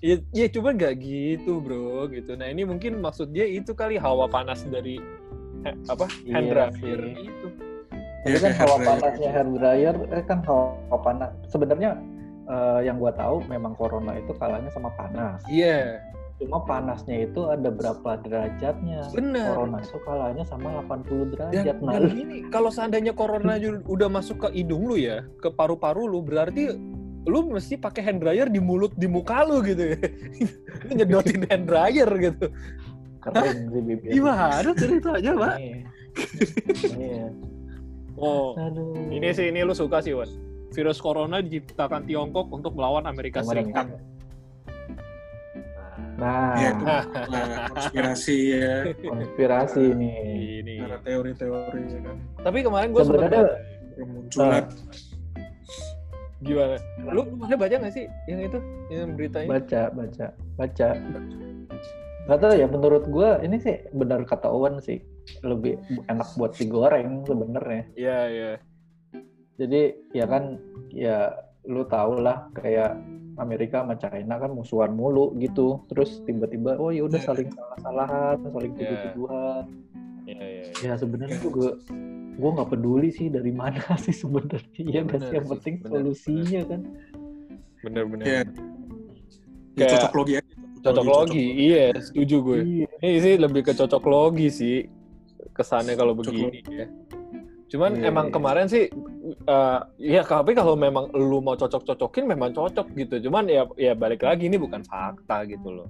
ya, 0.00 0.16
ya 0.32 0.46
cuman 0.48 0.72
nggak 0.80 0.94
gitu 0.98 1.60
bro 1.60 2.08
gitu. 2.10 2.32
Nah 2.34 2.48
ini 2.48 2.64
mungkin 2.64 2.98
maksud 2.98 3.30
dia 3.30 3.44
itu 3.44 3.76
kali 3.76 4.00
hawa 4.00 4.26
panas 4.26 4.64
dari 4.66 4.98
eh, 5.68 5.74
apa 5.86 6.08
Iya 6.24 6.32
hand 6.34 6.48
dryer 6.50 7.00
sih. 7.04 7.28
itu. 7.28 7.48
Tapi 8.20 8.36
Iya, 8.36 8.36
kan 8.36 8.50
kayak 8.52 8.60
hawa 8.68 8.76
panasnya 8.84 9.30
hair 9.32 9.48
dryer 9.48 9.96
eh, 10.12 10.24
kan 10.24 10.38
hawa 10.44 10.98
panas. 11.00 11.30
Sebenarnya 11.48 11.90
eh, 12.48 12.80
yang 12.84 12.96
gua 12.96 13.12
tahu 13.12 13.44
memang 13.48 13.72
corona 13.76 14.16
itu 14.16 14.32
kalahnya 14.36 14.68
sama 14.72 14.92
panas. 14.96 15.40
iya 15.48 16.09
Cuma 16.40 16.64
panasnya 16.64 17.28
itu 17.28 17.52
ada 17.52 17.68
berapa 17.68 18.16
derajatnya. 18.24 19.12
bener 19.12 19.52
Corona 19.52 19.78
itu 19.84 19.98
kalahnya 20.08 20.44
sama 20.48 20.80
80 20.88 21.36
dan, 21.36 21.52
derajat. 21.52 21.76
Nah, 21.84 21.92
dan 22.00 22.04
gini 22.16 22.36
kalau 22.48 22.72
seandainya 22.72 23.12
corona 23.12 23.60
udah 23.84 24.08
masuk 24.08 24.48
ke 24.48 24.48
hidung 24.56 24.88
lu 24.88 24.96
ya 24.96 25.20
ke 25.44 25.52
paru-paru 25.52 26.08
lu 26.08 26.24
berarti 26.24 26.72
lu 27.28 27.44
mesti 27.52 27.76
pakai 27.76 28.00
hand 28.00 28.24
dryer 28.24 28.48
di 28.48 28.56
mulut 28.56 28.96
di 28.96 29.04
muka 29.04 29.44
lu 29.44 29.60
gitu 29.60 29.92
ya 29.92 29.98
lu 30.88 30.90
nyedotin 30.96 31.44
hand 31.44 31.68
dryer 31.68 32.08
gitu 32.16 32.48
keren 33.20 33.68
sih 33.68 33.80
bibir. 33.84 34.08
gimana 34.16 34.72
ceritanya 34.72 35.32
pak 35.36 35.56
Iya. 35.60 35.76
Iya. 36.96 37.26
oh 38.16 38.56
Aduh. 38.56 38.96
ini 39.12 39.28
sih 39.36 39.52
ini 39.52 39.60
lu 39.60 39.76
suka 39.76 40.00
sih 40.00 40.16
Wan 40.16 40.32
virus 40.72 40.98
corona 41.02 41.42
diciptakan 41.44 42.06
Tiongkok 42.06 42.48
untuk 42.54 42.78
melawan 42.78 43.04
Amerika 43.04 43.42
Serikat. 43.42 43.90
Nah, 46.20 46.52
Iya, 46.60 46.68
itu 46.76 46.84
nah, 46.84 47.02
konspirasi 47.72 48.38
ya. 48.52 48.74
Konspirasi 48.92 49.84
nih. 49.96 50.16
ini. 50.60 50.74
karena 50.84 50.98
teori-teori 51.00 51.82
ya 51.88 52.00
kan. 52.04 52.16
Tapi 52.44 52.58
kemarin 52.60 52.88
gue 52.92 53.02
Sebenarnya 53.02 53.42
bermunculan 53.96 54.64
gimana? 56.40 56.76
Lu 57.04 57.20
lu 57.24 57.36
pada 57.36 57.56
baca 57.56 57.74
nggak 57.76 57.94
sih 57.94 58.04
yang 58.28 58.40
itu 58.44 58.58
yang 58.88 59.12
beritanya? 59.16 59.48
Baca, 59.48 59.82
baca, 59.92 60.26
baca. 60.56 60.88
Gak 62.28 62.38
tau 62.38 62.54
ya, 62.54 62.66
menurut 62.68 63.04
gua 63.10 63.40
ini 63.42 63.58
sih 63.58 63.80
benar 63.96 64.22
kata 64.24 64.48
Owen 64.48 64.78
sih. 64.80 65.00
Lebih 65.44 65.80
enak 66.08 66.28
buat 66.36 66.52
digoreng 66.56 67.24
sebenarnya. 67.28 67.82
iya 67.96 68.18
iya. 68.28 68.52
Jadi 69.60 69.92
ya 70.16 70.24
kan 70.24 70.56
ya 70.92 71.36
lu 71.68 71.84
tau 71.84 72.16
lah 72.16 72.48
kayak 72.56 72.96
Amerika 73.40 73.80
sama 73.80 73.96
China 73.96 74.36
kan 74.36 74.50
musuhan 74.50 74.92
mulu 74.92 75.32
gitu. 75.36 75.80
Terus 75.88 76.20
tiba-tiba 76.22 76.76
oh 76.76 76.88
ya 76.88 77.02
udah 77.02 77.16
Iya. 77.16 77.26
saling 77.26 77.48
salah-salahan, 77.50 78.36
saling 78.44 78.72
Iya. 78.72 78.78
tuduh-tuduhan. 78.78 79.64
iya 80.24 80.44
iya 80.44 80.64
Ya 80.82 80.92
sebenarnya 80.94 81.38
juga 81.40 81.74
gua 82.36 82.50
nggak 82.54 82.70
peduli 82.70 83.08
sih 83.10 83.26
dari 83.26 83.50
mana 83.50 83.80
sih 84.04 84.12
sebenarnya. 84.12 84.82
Ya 84.82 85.02
Bener 85.02 85.32
yang 85.32 85.44
sih, 85.44 85.52
penting 85.56 85.74
bener, 85.78 85.90
solusinya 85.90 86.60
kan. 86.66 86.80
bener 87.80 88.04
bener 88.06 88.24
Iya. 88.24 88.40
ya 88.40 88.44
Kayak- 89.78 89.92
cocok 89.96 90.12
logi 90.14 90.34
aja 90.36 90.52
cocok 90.80 91.04
logi 91.06 91.46
iya 91.58 91.84
setuju 91.94 92.36
gue 92.42 92.58
Iya. 92.60 92.86
ini 93.00 93.18
sih 93.18 93.34
lebih 93.36 93.62
ke 93.62 93.72
cocok 93.72 94.04
logi 94.04 94.48
sih 94.48 94.76
kesannya 95.50 95.92
kalau 95.94 96.12
Cocok 96.12 96.28
begini 96.28 96.60
ya 96.68 96.86
cuman 97.70 98.02
Iya, 98.02 98.10
emang 98.10 98.26
iya. 98.28 98.34
kemarin 98.34 98.66
sih 98.66 98.84
eh 99.46 99.78
ya 99.96 100.22
tapi 100.26 100.58
kalau 100.58 100.74
memang 100.74 101.06
lu 101.14 101.38
mau 101.38 101.54
cocok-cocokin 101.54 102.26
memang 102.26 102.50
cocok 102.50 102.90
gitu 102.98 103.30
cuman 103.30 103.46
ya 103.46 103.62
ya 103.78 103.94
balik 103.94 104.26
lagi 104.26 104.50
ini 104.50 104.58
bukan 104.58 104.82
fakta 104.82 105.46
gitu 105.46 105.70
loh 105.70 105.88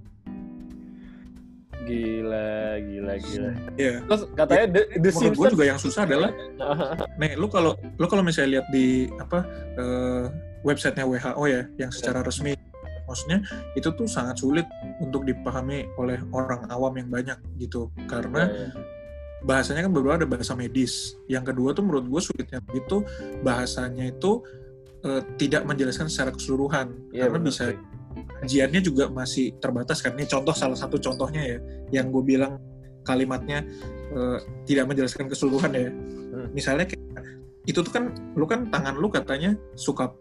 Gila, 1.80 2.76
gila, 2.86 3.14
gila. 3.18 3.50
Iya. 3.80 4.04
Terus 4.04 4.22
katanya 4.36 4.64
The, 4.68 4.82
The 5.00 5.10
Menurut 5.10 5.16
gue 5.16 5.22
Simpsons 5.24 5.52
juga 5.56 5.64
yang 5.64 5.80
susah 5.80 6.02
adalah 6.04 6.30
nih 7.20 7.32
lu 7.40 7.48
kalau 7.48 7.72
lu 7.96 8.06
kalau 8.06 8.20
misalnya 8.20 8.60
lihat 8.60 8.66
di 8.68 9.08
apa 9.16 9.48
eh, 9.80 10.24
websitenya 10.60 11.08
WHO 11.08 11.44
ya 11.48 11.62
yang 11.80 11.90
secara 11.90 12.20
resmi 12.20 12.52
maksudnya 13.08 13.42
itu 13.74 13.88
tuh 13.90 14.06
sangat 14.06 14.38
sulit 14.38 14.68
untuk 15.02 15.24
dipahami 15.26 15.88
oleh 15.98 16.20
orang 16.30 16.68
awam 16.70 16.94
yang 17.00 17.08
banyak 17.10 17.38
gitu 17.58 17.88
karena 18.06 18.46
Iya, 18.46 18.68
bahasanya 19.44 19.88
kan 19.88 19.92
beberapa 19.92 20.16
ada 20.20 20.28
bahasa 20.28 20.52
medis. 20.56 21.16
Yang 21.26 21.54
kedua 21.54 21.72
tuh 21.72 21.84
menurut 21.86 22.06
gue 22.08 22.20
sulitnya 22.20 22.60
itu 22.76 23.02
bahasanya 23.40 24.12
itu 24.12 24.44
eh, 25.04 25.22
tidak 25.40 25.64
menjelaskan 25.64 26.08
secara 26.12 26.30
keseluruhan. 26.34 26.92
Iya, 27.12 27.28
karena 27.28 27.38
benar 27.40 27.48
bisa 27.48 27.64
kajiannya 28.40 28.80
juga 28.84 29.04
masih 29.08 29.56
terbatas 29.60 30.00
kan. 30.04 30.16
Ini 30.16 30.26
contoh 30.28 30.52
salah 30.52 30.76
satu 30.76 31.00
contohnya 31.00 31.42
ya 31.44 31.58
yang 32.02 32.12
gue 32.12 32.22
bilang 32.24 32.60
kalimatnya 33.04 33.64
eh, 34.12 34.38
tidak 34.68 34.84
menjelaskan 34.88 35.26
keseluruhan 35.28 35.72
ya. 35.72 35.90
Hmm. 36.30 36.46
misalnya 36.54 36.86
kayak 36.86 37.26
itu 37.66 37.82
tuh 37.82 37.92
kan 37.92 38.14
lu 38.38 38.46
kan 38.46 38.70
tangan 38.70 38.96
lu 38.96 39.10
katanya 39.10 39.58
suka 39.74 40.14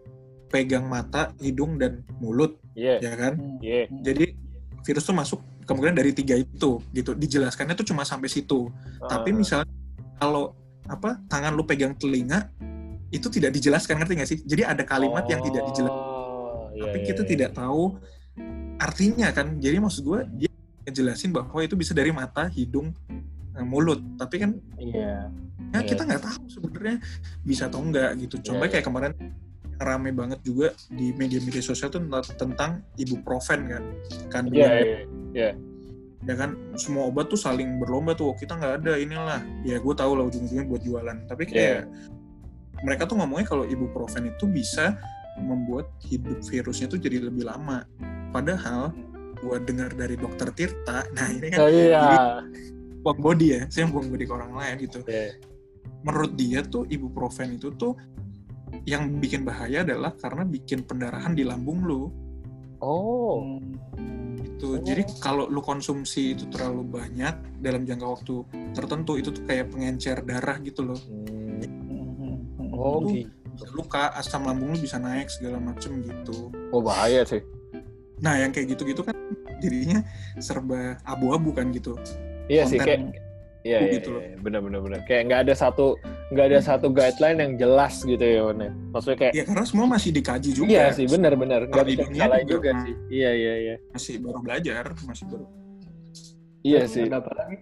pegang 0.50 0.90
mata 0.90 1.30
hidung 1.38 1.78
dan 1.78 2.02
mulut 2.18 2.58
Iya, 2.74 2.98
ya 2.98 3.12
kan? 3.14 3.34
Iya. 3.62 3.86
jadi 4.02 4.34
virus 4.82 5.04
tuh 5.06 5.14
masuk 5.14 5.40
kemungkinan 5.70 5.94
dari 5.94 6.10
tiga 6.10 6.34
itu 6.34 6.82
gitu 6.90 7.14
dijelaskannya 7.14 7.78
tuh 7.78 7.86
cuma 7.86 8.02
sampai 8.02 8.26
situ 8.26 8.66
tapi 9.06 9.30
Ah. 9.30 9.36
misalnya 9.38 9.70
kalau 10.18 10.58
apa 10.84 11.22
tangan 11.30 11.54
lu 11.54 11.62
pegang 11.62 11.94
telinga 11.94 12.50
itu 13.08 13.30
tidak 13.30 13.54
dijelaskan 13.54 14.02
ngerti 14.02 14.12
nggak 14.18 14.28
sih 14.28 14.38
jadi 14.42 14.74
ada 14.74 14.82
kalimat 14.82 15.22
yang 15.30 15.38
tidak 15.40 15.62
dijelaskan 15.70 16.10
Oh, 16.10 16.70
iya, 16.70 16.82
tapi 16.86 16.98
iya, 17.02 17.06
kita 17.06 17.22
iya. 17.22 17.30
tidak 17.30 17.50
tahu 17.54 17.84
artinya 18.78 19.28
kan 19.30 19.58
jadi 19.58 19.76
maksud 19.78 20.02
gue 20.02 20.20
dia 20.38 20.50
ngejelasin 20.82 21.30
bahwa 21.30 21.60
itu 21.60 21.74
bisa 21.74 21.92
dari 21.92 22.10
mata 22.10 22.46
hidung 22.48 22.90
eh, 23.52 23.66
mulut 23.66 23.98
tapi 24.16 24.38
kan 24.38 24.50
Iya. 24.76 25.30
ya 25.70 25.78
Iya. 25.78 25.86
kita 25.86 26.02
nggak 26.02 26.22
tahu 26.22 26.40
sebenarnya 26.48 26.96
bisa 27.42 27.66
atau 27.66 27.82
enggak 27.82 28.10
gitu 28.18 28.50
coba 28.50 28.66
Iya, 28.66 28.70
kayak 28.74 28.84
kemarin 28.86 29.12
rame 29.80 30.12
banget 30.12 30.40
juga 30.44 30.70
di 30.86 31.10
media-media 31.10 31.64
sosial 31.64 31.88
tuh 31.88 32.04
tentang- 32.36 32.84
ibuprofen 32.94 33.60
kan 33.66 33.82
kan 34.28 34.42
Iya, 34.52 35.00
iya. 35.32 35.50
ya 36.20 36.34
kan 36.36 36.52
semua 36.76 37.08
obat 37.08 37.26
tuh 37.26 37.40
saling 37.40 37.80
berlomba 37.80 38.12
tuh 38.12 38.30
"Oh, 38.30 38.36
kita 38.36 38.54
nggak 38.54 38.84
ada 38.84 38.92
inilah 38.94 39.40
ya 39.64 39.80
gue 39.80 39.94
tahu 39.96 40.12
lah 40.14 40.28
ujung-ujungnya 40.28 40.68
buat 40.68 40.84
jualan 40.84 41.16
tapi 41.24 41.48
kayak 41.48 41.88
mereka 42.80 43.04
tuh 43.04 43.16
ngomongnya 43.16 43.48
kalau 43.48 43.64
ibuprofen 43.64 44.28
itu 44.28 44.44
bisa 44.44 45.00
membuat 45.40 45.88
hidup 46.02 46.44
virusnya 46.44 46.86
tuh 46.86 47.00
jadi 47.00 47.24
lebih 47.24 47.48
lama 47.48 47.88
padahal 48.30 48.92
gue 49.40 49.56
dengar 49.64 49.88
dari 49.90 50.20
dokter 50.20 50.52
Tirta 50.52 51.08
nah 51.16 51.26
ini 51.26 51.48
kan 51.48 51.58
Oh, 51.64 51.70
iya. 51.72 52.04
buang 53.00 53.16
body 53.18 53.46
ya 53.48 53.60
saya 53.72 53.88
buang 53.88 54.12
body 54.12 54.28
ke 54.28 54.32
orang 54.34 54.52
lain 54.52 54.74
gitu 54.78 55.00
Iya. 55.08 55.40
menurut 56.04 56.36
dia 56.36 56.60
tuh 56.60 56.84
ibuprofen 56.86 57.56
itu 57.56 57.72
tuh 57.72 57.96
yang 58.88 59.20
bikin 59.20 59.44
bahaya 59.44 59.82
adalah 59.84 60.14
karena 60.16 60.42
bikin 60.46 60.82
pendarahan 60.86 61.32
di 61.36 61.44
lambung 61.44 61.84
lu 61.84 62.08
Oh, 62.80 63.60
gitu. 64.40 64.76
Oh. 64.76 64.80
Jadi 64.80 65.04
kalau 65.20 65.44
lu 65.52 65.60
konsumsi 65.60 66.32
itu 66.32 66.48
terlalu 66.48 66.80
banyak 66.96 67.60
dalam 67.60 67.84
jangka 67.84 68.06
waktu 68.08 68.34
tertentu 68.72 69.20
itu 69.20 69.28
tuh 69.36 69.44
kayak 69.44 69.68
pengencer 69.68 70.24
darah 70.24 70.56
gitu 70.64 70.88
loh. 70.88 70.96
Hmm. 70.96 71.60
Oh, 72.72 73.04
Itu 73.04 73.28
gitu. 73.28 73.64
luka, 73.76 74.16
asam 74.16 74.48
lambung 74.48 74.72
lu 74.72 74.80
bisa 74.80 74.96
naik 74.96 75.28
segala 75.28 75.60
macem 75.60 76.00
gitu. 76.00 76.48
Oh, 76.72 76.80
bahaya 76.80 77.20
sih. 77.28 77.44
Nah 78.24 78.40
yang 78.40 78.52
kayak 78.52 78.72
gitu-gitu 78.72 79.04
kan 79.04 79.12
jadinya 79.60 80.00
serba 80.40 80.96
abu-abu 81.04 81.52
kan 81.52 81.68
gitu. 81.72 82.00
Iya 82.48 82.64
sih, 82.64 82.80
Konten 82.80 83.12
kayak 83.12 83.28
Iya, 83.60 83.76
iya, 83.84 83.92
gitu 84.00 84.16
loh. 84.16 84.22
iya, 84.24 84.36
benar 84.40 84.60
benar 84.64 84.80
benar. 84.80 85.00
Kayak 85.04 85.22
nggak 85.28 85.40
ada 85.44 85.54
satu 85.56 86.00
nggak 86.30 86.46
ada 86.46 86.58
satu 86.62 86.86
guideline 86.94 87.38
yang 87.42 87.52
jelas 87.58 88.06
gitu 88.06 88.22
ya, 88.22 88.46
Wan. 88.46 88.70
Maksudnya 88.94 89.18
kayak 89.18 89.32
Ya 89.34 89.42
karena 89.42 89.64
semua 89.66 89.86
masih 89.90 90.10
dikaji 90.14 90.50
juga. 90.54 90.70
Iya 90.70 90.84
sih, 90.94 91.06
benar 91.10 91.34
benar. 91.34 91.66
Nggak 91.66 91.86
bisa 91.90 92.02
disalahin 92.06 92.46
juga, 92.46 92.70
juga 92.70 92.84
sih. 92.86 92.94
Iya, 93.10 93.30
iya, 93.34 93.54
iya. 93.58 93.74
Masih 93.90 94.14
baru 94.22 94.38
belajar, 94.38 94.84
masih 95.02 95.24
baru. 95.26 95.46
Iya 96.62 96.80
sih. 96.86 97.04
Ada 97.10 97.18
apa 97.18 97.32
lagi? 97.34 97.56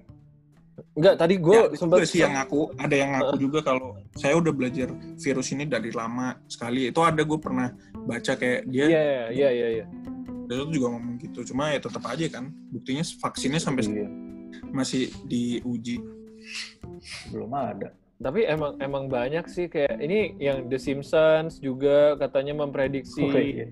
Enggak, 0.94 1.14
tadi 1.18 1.34
gue 1.38 1.54
ya, 1.54 1.64
sempat 1.74 1.98
sih 2.06 2.20
yang 2.22 2.34
ngaku, 2.38 2.60
ada 2.78 2.94
yang 2.94 3.10
ngaku 3.14 3.34
juga 3.38 3.58
kalau 3.62 3.98
saya 4.14 4.34
udah 4.38 4.52
belajar 4.54 4.88
virus 5.18 5.48
ini 5.54 5.64
dari 5.66 5.90
lama 5.94 6.38
sekali. 6.50 6.90
Itu 6.90 7.02
ada 7.02 7.22
gue 7.22 7.38
pernah 7.38 7.70
baca 8.06 8.32
kayak 8.34 8.66
dia 8.66 8.84
Iya, 8.86 9.02
iya, 9.30 9.48
iya, 9.54 9.68
iya. 9.80 9.86
Dia 10.48 10.54
tuh 10.64 10.70
juga 10.74 10.86
ngomong 10.94 11.18
gitu. 11.22 11.40
Cuma 11.54 11.70
ya 11.74 11.78
tetap 11.82 12.02
aja 12.06 12.26
kan. 12.30 12.50
Buktinya 12.70 13.02
vaksinnya 13.02 13.60
sampai 13.62 13.86
Iya, 13.86 14.08
masih 14.70 15.10
diuji. 15.26 15.98
belum 17.28 17.52
ada. 17.52 17.92
Tapi 18.18 18.42
emang 18.44 18.74
emang 18.82 19.06
banyak 19.06 19.46
sih 19.46 19.70
kayak 19.70 20.02
ini 20.02 20.34
yang 20.36 20.66
The 20.66 20.74
Simpsons 20.76 21.62
juga 21.62 22.18
katanya 22.18 22.50
memprediksi 22.58 23.22
iya. 23.30 23.70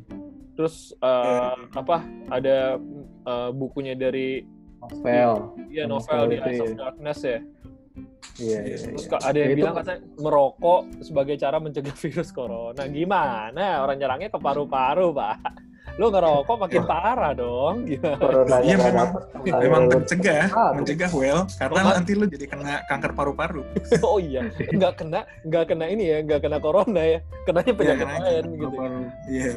terus 0.55 0.95
uh, 1.03 1.59
apa 1.75 2.01
ada 2.31 2.79
uh, 3.27 3.51
bukunya 3.51 3.93
dari 3.93 4.47
Novel. 4.79 5.33
ya 5.67 5.85
Novel 5.85 5.91
novel 5.91 6.23
di 6.31 6.37
Eyes 6.39 6.61
of 6.63 6.69
ya. 6.71 6.77
Darkness 6.79 7.21
ya. 7.21 7.39
Iya, 8.37 8.59
iya, 8.63 8.77
Terus 8.93 9.05
iya. 9.09 9.19
ada 9.19 9.39
yang 9.41 9.49
Ya, 9.49 9.51
itu- 9.51 9.61
bilang 9.65 9.75
katanya 9.75 10.01
merokok 10.21 10.81
sebagai 11.01 11.37
cara 11.41 11.57
mencegah 11.57 11.97
virus 12.07 12.31
corona. 12.31 12.83
Gimana? 12.87 13.81
Orang 13.83 13.97
nyerangnya 13.97 14.29
ke 14.29 14.39
paru-paru, 14.39 15.11
Pak. 15.11 15.39
Lu 15.97 16.13
ngerokok 16.13 16.57
makin 16.61 16.83
parah 16.85 17.33
dong. 17.33 17.89
Iya, 17.89 18.77
memang- 18.77 19.17
Memang 19.47 19.83
mencegah, 19.89 20.45
Ah, 20.51 20.71
mencegah 20.71 21.09
well, 21.11 21.49
karena 21.57 21.79
Oh, 21.79 21.93
nanti 21.95 22.13
lu 22.13 22.27
jadi 22.27 22.47
kena 22.47 22.85
kanker 22.85 23.13
paru-paru. 23.13 23.63
Oh 24.05 24.19
iya, 24.19 24.45
nggak 24.51 24.93
kena, 24.97 25.25
nggak 25.43 25.65
kena 25.67 25.87
ini 25.87 26.05
ya, 26.07 26.19
nggak 26.21 26.41
kena 26.43 26.59
corona 26.59 27.01
ya, 27.01 27.19
kenanya 27.45 27.65
Iya, 27.67 27.79
penyakit 27.79 27.97
kena 27.99 28.13
lain 28.13 28.21
kanker 28.21 28.45
gitu. 28.45 28.57
paru-paru. 28.59 29.01
Iya. 29.27 29.53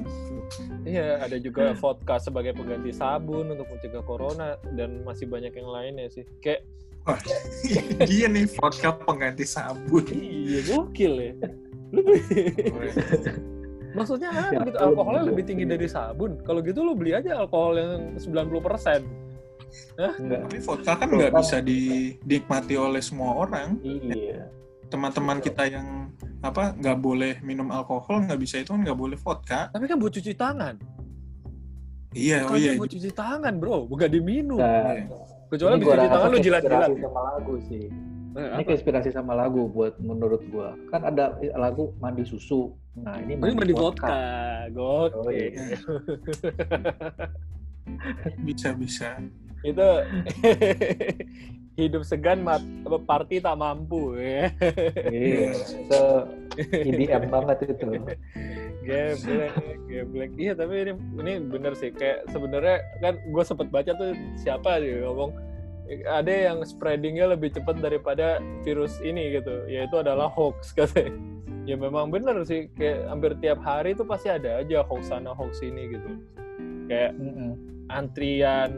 Iya, 0.82 1.08
ada 1.20 1.38
juga 1.38 1.64
vodka 1.76 2.16
sebagai 2.18 2.54
pengganti 2.54 2.90
sabun 2.90 3.46
untuk 3.50 3.68
mencegah 3.68 4.02
corona 4.02 4.48
dan 4.74 5.04
masih 5.04 5.28
banyak 5.28 5.52
yang 5.52 5.68
lainnya 5.68 6.08
sih. 6.08 6.24
Kayak 6.40 6.64
Wah, 7.04 7.20
iya 8.12 8.28
nih 8.28 8.46
vodka 8.50 8.96
pengganti 8.98 9.44
sabun. 9.44 10.04
iya 10.10 10.60
gokil 10.64 11.14
ya. 11.16 11.34
Lu 11.90 12.02
Maksudnya 14.00 14.30
apa 14.32 14.52
Ya, 14.56 14.60
gitu? 14.66 14.78
Alkoholnya 14.80 15.24
lebih 15.28 15.44
tinggi 15.44 15.66
dari 15.68 15.88
sabun. 15.88 16.40
Kalau 16.42 16.60
gitu 16.64 16.80
lu 16.82 16.96
beli 16.96 17.12
aja 17.14 17.36
alkohol 17.38 17.76
yang 17.76 17.92
90%. 18.16 19.04
Enggak. 20.00 20.40
Tapi 20.48 20.58
vodka 20.64 20.92
kan 20.98 21.10
nggak 21.12 21.34
bisa 21.36 21.58
dinikmati 21.62 22.76
oleh 22.80 23.02
semua 23.04 23.36
orang. 23.38 23.78
Iya. 23.84 24.48
Teman-teman 24.90 25.38
kita 25.38 25.70
yang 25.70 26.10
apa 26.42 26.74
nggak 26.74 26.98
boleh 26.98 27.34
minum 27.44 27.70
alkohol 27.70 28.24
nggak 28.26 28.40
bisa 28.40 28.64
itu 28.64 28.74
kan 28.74 28.82
nggak 28.82 28.98
boleh 28.98 29.18
vodka. 29.20 29.70
Tapi 29.70 29.86
kan 29.86 30.00
buat 30.02 30.16
cuci 30.16 30.34
tangan. 30.34 30.76
Iya, 32.10 32.42
oh 32.50 32.58
Kan 32.58 32.58
iya. 32.58 32.74
buat 32.74 32.90
cuci 32.90 33.12
tangan, 33.14 33.54
Bro. 33.62 33.86
Bukan 33.86 34.10
diminum. 34.10 34.58
Nah, 34.58 34.98
Iya. 34.98 35.06
Kecuali 35.50 35.74
bisa 35.78 35.94
cuci 35.94 36.10
tangan 36.10 36.30
lu 36.30 36.38
jilat-jilat. 36.42 36.90
sama 36.98 37.22
lagu 37.34 37.54
sih. 37.70 37.86
Eh, 38.30 38.46
Ini 38.56 38.62
apa? 38.62 38.72
inspirasi 38.72 39.10
sama 39.10 39.34
lagu 39.34 39.66
buat 39.68 39.98
menurut 39.98 40.46
gua. 40.48 40.78
Kan 40.88 41.02
ada 41.04 41.34
lagu 41.56 41.98
mandi 41.98 42.22
susu. 42.22 42.70
Nah, 42.96 43.18
ini 43.18 43.36
Ini 43.36 43.54
mandi 43.54 43.74
vodka. 43.74 44.10
Oh, 44.76 45.10
Gokil. 45.10 45.34
iya. 45.34 45.78
Bisa 48.46 48.70
bisa. 48.72 49.18
itu 49.60 49.84
hidup 51.76 52.04
segan 52.04 52.40
mat 52.40 52.64
apa, 52.86 52.96
party 52.98 53.40
tak 53.40 53.56
mampu 53.56 54.16
ya 54.16 54.48
Iya. 55.04 55.52
Itu 55.52 56.04
IDM 56.80 57.28
banget 57.28 57.58
itu. 57.68 57.92
geblek 58.80 59.52
geblek 59.86 60.32
iya 60.34 60.56
tapi 60.56 60.88
ini 60.88 60.94
ini 61.18 61.34
bener 61.44 61.76
sih 61.76 61.92
kayak 61.92 62.24
sebenarnya 62.28 62.80
kan 62.98 63.20
gue 63.20 63.44
sempet 63.44 63.68
baca 63.68 63.92
tuh 63.92 64.16
siapa 64.36 64.80
dia 64.80 65.04
ngomong 65.04 65.36
ada 66.06 66.30
yang 66.30 66.62
spreadingnya 66.62 67.34
lebih 67.34 67.50
cepat 67.54 67.82
daripada 67.82 68.38
virus 68.62 68.98
ini 69.02 69.34
gitu. 69.36 69.66
Yaitu 69.66 70.00
adalah 70.00 70.30
hoax 70.30 70.72
katanya. 70.78 71.14
Ya 71.66 71.76
memang 71.78 72.10
bener 72.10 72.42
sih. 72.46 72.70
Kayak 72.78 73.10
hampir 73.10 73.32
tiap 73.42 73.60
hari 73.62 73.94
tuh 73.94 74.06
pasti 74.06 74.30
ada 74.30 74.62
aja 74.62 74.86
hoax 74.86 75.10
sana 75.10 75.34
hoax 75.34 75.62
ini 75.62 75.94
gitu. 75.94 76.10
Kayak 76.90 77.14
Mm-mm. 77.18 77.52
antrian 77.90 78.72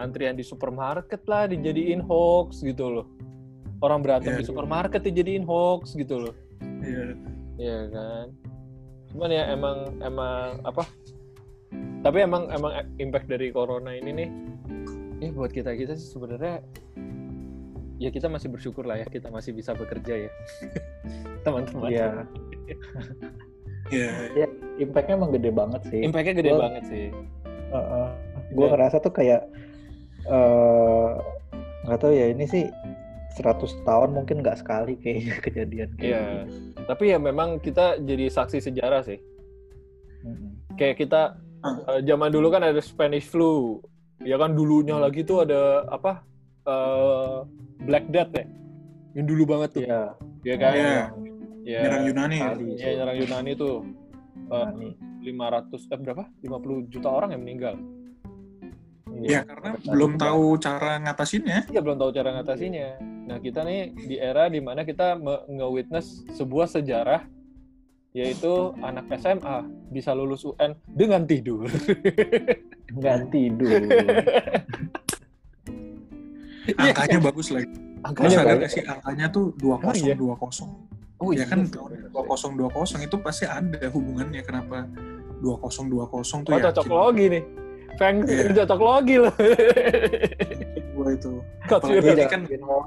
antrian 0.00 0.32
di 0.32 0.40
supermarket 0.40 1.20
lah 1.28 1.44
dijadiin 1.44 2.00
hoax 2.00 2.64
gitu 2.64 2.88
loh. 2.88 3.06
Orang 3.84 4.00
berantem 4.04 4.32
Iya. 4.36 4.40
di 4.40 4.44
supermarket 4.48 5.00
dijadiin 5.04 5.44
hoax 5.44 5.92
gitu 5.96 6.28
loh. 6.28 6.34
Iya. 6.84 7.16
Iya 7.60 7.78
kan? 7.92 8.26
Cuman 9.12 9.28
ya 9.28 9.44
emang 9.52 9.78
emang 10.00 10.60
apa? 10.64 10.84
Tapi 12.00 12.24
emang 12.24 12.48
emang 12.48 12.72
impact 12.96 13.28
dari 13.28 13.52
corona 13.52 13.92
ini 13.92 14.10
nih 14.24 14.28
ya 15.20 15.28
buat 15.30 15.52
kita 15.52 15.70
kita 15.72 15.92
sih 15.94 16.08
sebenarnya 16.08 16.64
ya 17.96 18.08
kita 18.08 18.26
masih 18.26 18.48
bersyukur 18.48 18.82
lah 18.82 18.96
ya 18.96 19.06
kita 19.06 19.28
masih 19.28 19.52
bisa 19.52 19.72
bekerja 19.72 20.26
ya 20.26 20.30
teman-teman 21.44 21.88
Iya. 21.88 22.08
Iya. 23.90 24.46
Impactnya 24.78 25.18
emang 25.18 25.30
gede 25.30 25.50
banget 25.50 25.82
sih. 25.84 26.00
impactnya 26.00 26.34
gede 26.36 26.50
Gua- 26.50 26.62
banget 26.62 26.82
sih 26.86 27.06
Gue 28.50 28.64
Iya. 28.64 28.72
ngerasa 28.72 28.96
tuh 28.98 29.10
kayak 29.10 29.42
eh 30.22 31.10
nggak 31.82 31.98
tahu 31.98 32.12
ya 32.12 32.26
ini 32.28 32.44
sih 32.44 32.64
100 33.32 33.56
tahun 33.82 34.10
mungkin 34.12 34.42
nggak 34.42 34.58
sekali 34.58 34.94
kayaknya 34.96 35.36
kejadian 35.44 35.90
kayak 35.94 36.06
Iya. 36.06 36.22
Tapi 36.82 37.04
ya 37.08 37.18
memang 37.18 37.58
kita 37.58 37.98
jadi 37.98 38.26
saksi 38.28 38.58
sejarah 38.62 39.02
sih. 39.02 39.18
gitu. 39.18 40.28
Mm-mm. 40.28 40.50
Kayak 40.76 40.96
kita 40.98 41.22
eh, 41.62 42.00
zaman 42.04 42.30
dulu 42.30 42.48
kan 42.48 42.62
ada 42.62 42.78
Spanish 42.78 43.26
flu. 43.26 43.80
Ya 44.20 44.36
kan 44.36 44.52
dulunya 44.52 45.00
lagi 45.00 45.24
tuh 45.24 45.48
ada 45.48 45.88
apa? 45.88 46.24
eh, 46.68 47.38
Black 47.84 48.04
Death 48.12 48.32
ya. 48.36 48.44
Yang 49.16 49.26
dulu 49.32 49.42
banget 49.48 49.70
tuh. 49.74 49.82
Iya, 49.84 50.02
Iya 50.44 50.54
kan? 50.60 50.72
Iya. 50.72 50.92
Ya. 51.60 51.80
Nyerang 51.84 52.02
Yunani. 52.08 52.38
Ya, 52.76 52.90
nyerang 53.00 53.16
Yunani 53.20 53.52
tuh 53.56 53.74
eh, 54.48 54.68
Yunani. 54.76 54.90
500 55.20 55.92
eh 55.92 55.98
berapa? 56.00 56.24
50 56.44 56.92
juta 56.92 57.08
orang 57.12 57.36
yang 57.36 57.42
meninggal. 57.44 57.76
Ya 59.20 59.44
karena 59.44 59.76
belum 59.84 60.16
tahu 60.16 60.56
cara 60.56 60.96
ngatasinnya. 61.04 61.68
Iya 61.68 61.80
belum 61.84 61.98
tahu 62.00 62.10
cara 62.14 62.30
ngatasinya. 62.40 62.88
Nah 63.28 63.36
kita 63.36 63.66
nih 63.68 63.92
di 63.92 64.16
era 64.16 64.48
di 64.48 64.64
mana 64.64 64.80
kita 64.86 65.20
nge-witness 65.50 66.24
sebuah 66.40 66.70
sejarah 66.70 67.26
yaitu 68.16 68.74
anak 68.82 69.06
SMA 69.20 69.66
bisa 69.92 70.16
lulus 70.16 70.46
UN 70.48 70.72
dengan 70.88 71.28
tidur. 71.28 71.68
nggak 72.92 73.18
tidur. 73.30 73.80
Angkanya 76.76 77.18
bagus 77.20 77.48
lagi. 77.50 77.68
Angkanya 78.00 78.36
sadar 78.40 78.56
gak 78.58 78.70
sih 78.72 78.82
angkanya 78.82 79.26
tuh 79.28 79.52
20 79.58 79.84
Oh, 79.84 79.92
iya. 79.92 80.14
20. 80.16 81.20
Oh 81.20 81.30
ya 81.36 81.44
kan 81.44 81.68
iya. 81.68 81.68
tahun 81.68 82.56
2020 82.56 83.04
itu 83.04 83.16
pasti 83.20 83.44
ada 83.44 83.76
hubungannya 83.92 84.40
kenapa 84.40 84.88
2020 85.44 86.00
tuh 86.40 86.48
Oh 86.48 86.56
ya 86.56 86.72
cocok 86.72 86.86
logi 86.88 87.26
nih. 87.28 87.44
Feng 87.98 88.24
Iya. 88.24 88.52
cocok 88.64 88.80
logi 88.80 89.16
loh. 89.20 89.34
gua 90.96 91.08
itu. 91.12 91.32
Apalagi 91.68 92.08
ini 92.08 92.24
kan 92.24 92.40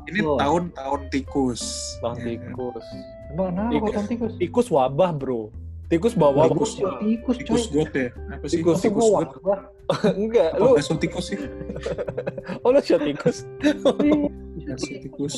ini 0.09 0.19
tahun-tahun 0.21 1.01
tikus. 1.13 1.61
Bang 2.01 2.17
Ya 2.17 2.23
kan? 2.23 2.53
tikus. 2.57 2.87
Emang 3.29 3.49
kenapa 3.53 3.69
Tikus. 3.73 3.93
kok 3.93 4.05
tikus? 4.09 4.33
Tikus 4.37 4.67
wabah 4.69 5.11
bro. 5.13 5.41
Tikus 5.91 6.13
bawa 6.15 6.47
Tikus. 6.49 6.79
Tikus, 6.79 7.35
tikus, 7.37 7.37
Tikus 7.37 7.63
coy. 7.69 7.75
got 7.83 7.93
ya? 7.93 8.07
Apa 8.33 8.45
sih? 8.47 8.57
Tikus, 8.59 8.77
tikus 8.81 9.05
got. 9.05 9.29
wabah? 9.35 9.59
Enggak, 10.21 10.49
Apa 10.55 10.63
lu 10.63 10.67
bakso 10.79 10.93
tikus 10.95 11.25
sih? 11.29 11.39
oh 12.63 12.69
lu 12.71 12.79
shot 12.81 13.01
tikus. 13.03 13.37
Bakso 14.63 14.95
tikus. 14.95 15.35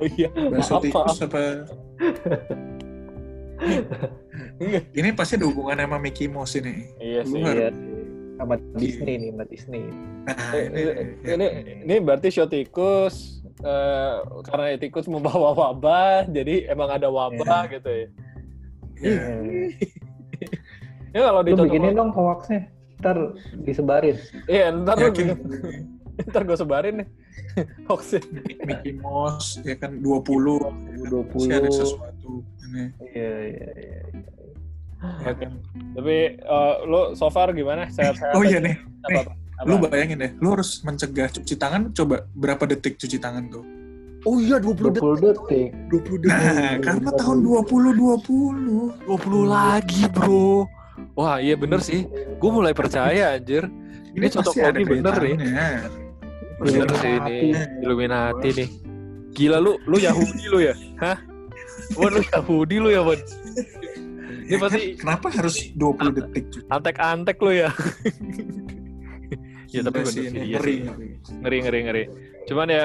Oh 0.00 0.06
iya. 0.08 0.28
Bakso 0.32 0.80
tikus 0.80 1.20
apa? 1.20 1.68
Enggak. 4.58 4.82
Ini 4.94 5.08
pasti 5.14 5.36
ada 5.36 5.46
hubungan 5.46 5.78
sama 5.78 5.98
Mickey 6.00 6.26
Mouse 6.26 6.56
ini. 6.56 6.88
Iya 6.98 7.22
sih. 7.28 7.38
Iya 7.38 7.68
sih. 7.70 7.94
Sama 8.38 8.54
Disney 8.78 9.14
nih, 9.18 9.28
sama 9.34 9.44
Disney. 9.50 9.82
Nah, 10.24 10.34
Eh, 10.54 10.64
ini, 10.70 10.80
ini, 11.26 11.46
ini, 11.82 11.94
berarti 11.98 12.30
show 12.30 12.46
tikus 12.46 13.42
eh, 13.58 14.14
karena 14.46 14.78
tikus 14.78 15.10
membawa 15.10 15.50
wabah, 15.50 16.30
jadi 16.30 16.70
emang 16.70 16.86
ada 16.86 17.10
wabah 17.10 17.66
gitu 17.66 17.90
ya. 17.90 18.06
Ya. 19.02 19.18
Ya 21.08 21.24
kalau 21.24 21.40
Lu 21.40 21.46
dicocok, 21.48 21.64
bikinin 21.72 21.96
dong 21.96 22.10
hoaxnya. 22.12 22.68
Ntar 23.00 23.16
disebarin. 23.64 24.16
iya 24.44 24.68
ntar 24.74 25.00
lu, 25.00 25.08
Yakin 25.08 25.26
ntar 26.30 26.42
gue 26.44 26.56
sebarin 26.58 26.94
nih 27.00 27.08
hoaxnya. 27.88 28.20
Mickey 28.68 28.92
Mouse 29.00 29.56
ya 29.64 29.74
kan 29.80 29.98
20 30.04 30.04
pasti 31.32 31.48
ada 31.48 31.64
20. 31.64 31.80
sesuatu 31.80 32.44
ini. 32.68 32.84
Iya, 33.16 33.34
iya, 33.48 33.68
iya. 33.72 34.00
Oke. 35.32 35.46
Tapi 35.96 36.16
eh, 36.36 36.74
lu 36.84 37.16
so 37.16 37.30
far 37.32 37.54
gimana? 37.56 37.88
Sehat-sehat? 37.88 38.34
Oh 38.36 38.42
iya 38.44 38.58
nih, 38.60 38.76
Apa, 39.08 39.32
apa? 39.32 39.64
lu 39.64 39.74
bayangin 39.80 40.18
deh, 40.20 40.30
lu 40.38 40.54
harus 40.54 40.82
mencegah 40.84 41.30
cuci 41.32 41.54
tangan, 41.56 41.90
coba 41.96 42.26
berapa 42.36 42.62
detik 42.68 42.98
cuci 42.98 43.16
tangan 43.18 43.48
tuh? 43.48 43.64
Oh 44.26 44.42
iya 44.42 44.58
20 44.58 44.98
20 44.98 45.22
detik. 45.22 45.70
20 45.90 46.26
Nah, 46.26 46.74
karena 46.82 47.10
tahun 47.14 47.38
2020. 47.44 49.06
20 49.06 49.46
lagi, 49.46 50.02
bro. 50.10 50.66
Wah, 51.14 51.38
iya 51.38 51.54
bener 51.54 51.78
sih. 51.78 52.02
Gue 52.38 52.50
mulai 52.50 52.74
percaya, 52.74 53.38
anjir. 53.38 53.70
Ini 54.10 54.26
pasti 54.32 54.58
ada 54.58 54.74
logi 54.74 54.90
bener 54.90 55.14
nih. 55.14 55.36
kaitannya. 55.38 55.68
Bener 56.58 56.88
sih 56.98 57.12
ini. 57.14 57.38
Illuminati 57.86 58.48
nih. 58.52 58.68
Gila 59.30 59.58
lu, 59.62 59.78
lu 59.86 59.96
Yahudi 59.96 60.44
lu 60.50 60.58
ya? 60.58 60.74
Hah? 60.98 61.18
Wan, 61.94 62.10
lu 62.10 62.22
Yahudi 62.26 62.76
lu 62.82 62.90
ya, 62.90 63.00
Wan? 63.06 63.20
Ini 64.48 64.48
Ya 64.48 64.56
pasti 64.58 64.80
kan, 64.98 65.00
kenapa 65.14 65.26
harus 65.30 65.56
20 65.76 66.10
detik 66.10 66.44
cuci? 66.50 66.66
antek-antek 66.66 67.36
lu 67.38 67.52
ya. 67.54 67.70
ya 69.70 69.80
tapi 69.84 70.00
Gila 70.00 70.02
bener 70.02 70.10
sih, 70.10 70.24
sih, 70.24 70.32
ini 70.32 70.38
iya 70.48 70.58
ngeri. 70.58 70.76
Ngeri, 71.44 71.56
ngeri, 71.62 71.78
ngeri. 71.86 72.04
Cuman 72.48 72.66
ya, 72.66 72.84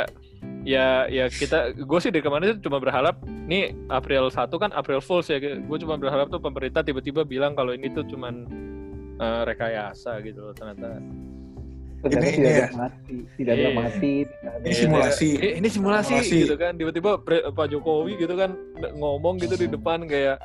ya, 0.63 1.07
ya 1.11 1.27
kita, 1.27 1.75
gue 1.75 1.99
sih 1.99 2.11
dari 2.11 2.23
kemarin 2.23 2.59
cuma 2.63 2.79
berharap, 2.79 3.19
nih 3.27 3.75
April 3.91 4.31
1 4.31 4.49
kan 4.49 4.71
April 4.71 4.99
Fools 5.03 5.27
ya, 5.27 5.39
gue 5.39 5.77
cuma 5.83 5.99
berharap 5.99 6.31
tuh 6.31 6.39
pemerintah 6.39 6.81
tiba-tiba 6.81 7.27
bilang 7.27 7.53
kalau 7.53 7.75
ini 7.75 7.91
tuh 7.91 8.07
cuman 8.07 8.47
eh, 9.19 9.41
rekayasa 9.47 10.23
gitu 10.23 10.49
loh, 10.49 10.53
ternyata. 10.55 10.99
Ternyata 12.03 12.19
Ini- 12.19 12.35
tidak 12.35 12.51
iya. 12.51 12.65
ada 12.67 12.75
mati. 12.77 13.15
Tidak 13.33 13.53
ada 13.53 13.69
mati. 13.73 14.13
Tidak 14.21 14.51
ada 14.51 14.65
Ini 14.65 14.75
simulasi. 14.75 15.29
Eh, 15.39 15.51
ini 15.55 15.67
simulasi, 15.67 16.13
Simulasi. 16.13 16.37
gitu 16.43 16.55
kan. 16.55 16.71
Tiba-tiba 16.75 17.11
Pak 17.49 17.67
Jokowi 17.69 18.13
gitu 18.17 18.35
kan 18.35 18.51
ngomong 18.93 19.39
gitu 19.39 19.55
di 19.55 19.67
depan 19.67 20.03
kayak 20.03 20.35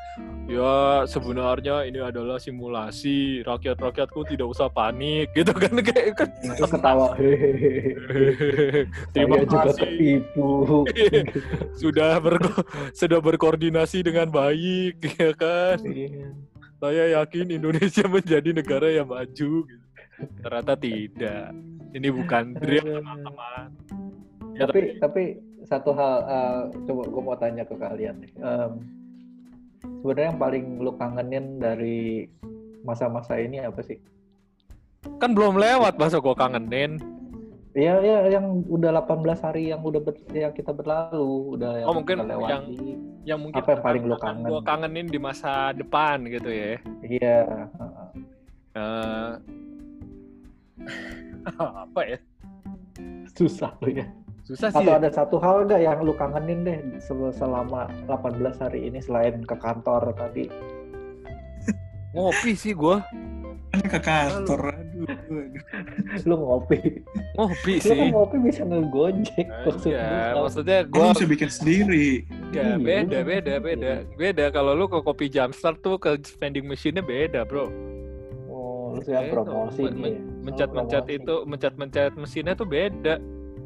ya 0.47 0.75
sebenarnya 1.05 1.83
ini 1.83 1.99
adalah 1.99 2.38
simulasi. 2.38 3.42
Rakyat-rakyatku 3.42 4.23
tidak 4.29 4.47
usah 4.47 4.71
panik 4.71 5.29
gitu 5.38 5.51
kan 5.51 5.75
kayak 5.77 6.14
kan. 6.14 6.29
Terus 6.38 6.71
ketawa. 6.71 7.18
Hehehe. 7.18 8.87
Terima 9.12 9.35
juga 9.42 9.59
kasih. 9.66 9.83
tertipu. 9.83 10.87
sudah 11.83 12.18
berko- 12.18 12.66
sudah 12.94 13.18
berkoordinasi 13.18 14.07
dengan 14.07 14.31
baik 14.31 15.03
ya 15.18 15.35
kan. 15.35 15.83
Iya. 15.83 16.31
Saya 16.79 17.05
yakin 17.18 17.51
Indonesia 17.51 18.07
menjadi 18.07 18.55
negara 18.55 18.87
yang 18.87 19.11
maju 19.11 19.66
gitu. 19.66 19.87
Ternyata 20.38 20.74
tidak. 20.74 21.50
Ini 21.88 22.09
bukan 22.11 22.44
drill 22.54 23.00
teman-teman. 23.00 23.68
Ya, 24.52 24.66
tapi 24.66 24.81
tapi 24.98 25.22
satu 25.62 25.90
hal 25.90 26.14
eh, 26.24 26.61
coba 26.85 27.02
gue 27.07 27.22
mau 27.22 27.37
tanya 27.37 27.62
ke 27.62 27.74
kalian 27.74 28.18
nih. 28.18 28.33
Em, 28.37 28.72
sebenarnya 29.98 30.28
yang 30.28 30.40
paling 30.40 30.64
lu 30.78 30.92
kangenin 30.92 31.59
dari 31.59 32.26
masa-masa 32.81 33.37
ini 33.37 33.59
apa 33.61 33.83
sih? 33.83 33.98
kan 35.18 35.31
belum 35.31 35.54
lewat 35.57 35.94
masa 35.94 36.18
gua 36.18 36.35
kangenin. 36.35 36.98
Ya 37.70 37.98
ya 37.98 38.26
yang 38.28 38.66
udah 38.66 38.90
18 38.98 39.14
hari 39.40 39.70
yang 39.70 39.78
udah 39.81 40.00
ber- 40.00 40.26
yang 40.28 40.50
kita 40.50 40.70
berlalu, 40.70 41.54
udah 41.54 41.72
yang 41.78 41.87
Oh, 41.87 41.94
mungkin 41.94 42.18
kita 42.18 42.28
lewati. 42.28 42.50
yang- 42.50 42.66
Yang 43.24 43.38
mungkin 43.40 43.61
Apa 43.61 43.70
yang 43.70 43.83
paling 43.83 44.02
lu 44.02 44.14
akan 44.14 44.26
kangen? 44.35 44.48
gua 44.48 44.61
kangenin 44.64 45.07
di 45.07 45.18
masa 45.18 45.52
depan 45.70 46.26
gitu 46.26 46.48
ya. 46.48 46.74
Iya, 47.00 47.38
heeh. 48.74 49.28
Apa 51.85 52.01
ya? 52.05 52.18
susah 53.37 53.70
lu 53.81 53.94
ya. 53.94 54.07
Susah 54.42 54.72
sih. 54.72 54.81
Atau 54.81 54.90
ya. 54.90 54.98
ada 54.98 55.11
satu 55.12 55.37
hal 55.38 55.68
nggak 55.68 55.79
yang 55.79 55.98
lu 56.03 56.11
kangenin 56.12 56.64
deh 56.64 56.79
sel- 56.98 57.31
selama 57.31 57.87
18 58.11 58.40
hari 58.59 58.88
ini 58.88 58.98
selain 58.98 59.44
ke 59.44 59.55
kantor 59.55 60.11
tadi? 60.16 60.48
Ngopi 62.16 62.53
sih 62.57 62.74
gua. 62.74 63.05
Kan 63.68 63.85
ke 63.85 64.01
kantor. 64.01 64.72
Aduh, 64.72 65.05
aduh. 65.07 65.44
Lu 66.29 66.35
ngopi. 66.40 67.05
Ngopi 67.37 67.72
Lu 67.77 67.85
kan 67.85 67.94
sih. 67.94 68.09
ngopi 68.11 68.37
bisa 68.40 68.62
ngegojek. 68.64 69.46
maksud 69.68 69.92
Ya, 69.92 70.33
gua. 70.33 70.48
maksudnya 70.48 70.79
Gua 70.88 70.98
gua 70.98 71.14
bisa 71.14 71.27
bikin 71.29 71.51
sendiri. 71.53 72.09
Iya, 72.51 72.81
beda, 72.81 73.18
beda, 73.22 73.55
beda. 73.61 73.92
Beda 74.16 74.44
kalau 74.51 74.72
lu 74.72 74.88
ke 74.88 74.98
kopi 75.05 75.29
Jumpstart 75.29 75.85
tuh 75.85 76.01
ke 76.01 76.16
vending 76.40 76.64
machine-nya 76.64 77.05
beda, 77.05 77.44
Bro. 77.44 77.68
Oh, 78.90 78.96
Beda. 78.98 79.29
promosi 79.29 79.83
Men- 79.83 79.92
nih. 79.92 80.01
men- 80.01 80.11
ya. 80.11 80.20
Mencet-mencet 80.42 81.03
promosi. 81.03 81.18
itu, 81.18 81.35
mencet-mencet 81.44 82.12
mesinnya 82.14 82.55
tuh 82.55 82.64
beda. 82.64 83.14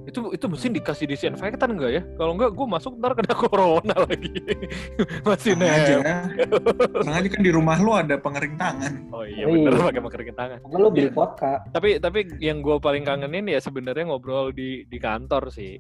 Itu 0.02 0.18
itu 0.28 0.46
mesin 0.46 0.74
dikasih 0.74 1.06
disinfektan 1.06 1.78
enggak 1.78 1.90
ya? 1.92 2.02
Kalau 2.16 2.34
enggak 2.34 2.50
gua 2.52 2.66
masuk 2.68 2.98
ntar 2.98 3.14
kena 3.14 3.34
corona 3.38 3.94
lagi. 3.96 4.34
Masih 5.22 5.54
Tenang 5.54 5.70
aja. 5.72 5.94
nempel. 5.94 6.58
Tenang 6.98 7.14
aja 7.16 7.28
kan 7.28 7.40
di 7.40 7.50
rumah 7.50 7.76
lu 7.78 7.92
ada 7.92 8.18
pengering 8.18 8.54
tangan. 8.56 8.92
Oh 9.08 9.22
iya 9.22 9.46
Iya. 9.46 9.62
bener 9.62 9.78
pakai 9.80 10.02
makerin 10.02 10.34
tangan. 10.34 10.58
Lu 10.66 10.90
beli 10.90 11.06
Iya. 11.06 11.14
vodka. 11.14 11.52
Tapi 11.70 11.88
tapi 11.96 12.18
yang 12.40 12.58
gue 12.60 12.76
paling 12.76 13.02
kangenin 13.02 13.46
ya 13.46 13.58
sebenarnya 13.58 14.04
ngobrol 14.04 14.50
di 14.50 14.82
di 14.84 14.98
kantor 14.98 15.54
sih. 15.54 15.78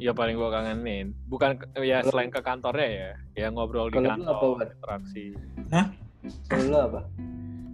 Ya 0.00 0.16
paling 0.16 0.32
gue 0.32 0.48
kangenin. 0.48 1.12
Bukan 1.28 1.60
ya 1.76 2.00
selain 2.00 2.32
ke 2.32 2.40
kantornya 2.40 2.88
ya, 2.88 3.10
ya 3.36 3.46
ngobrol 3.52 3.92
di 3.92 4.00
Kalau 4.00 4.08
lu 4.08 4.24
apa, 4.24 4.24
kantor, 4.24 4.48
Wan? 4.50 4.64
interaksi. 4.66 5.24
Kalau 6.46 6.64
lu 6.64 6.78
apa? 6.78 7.00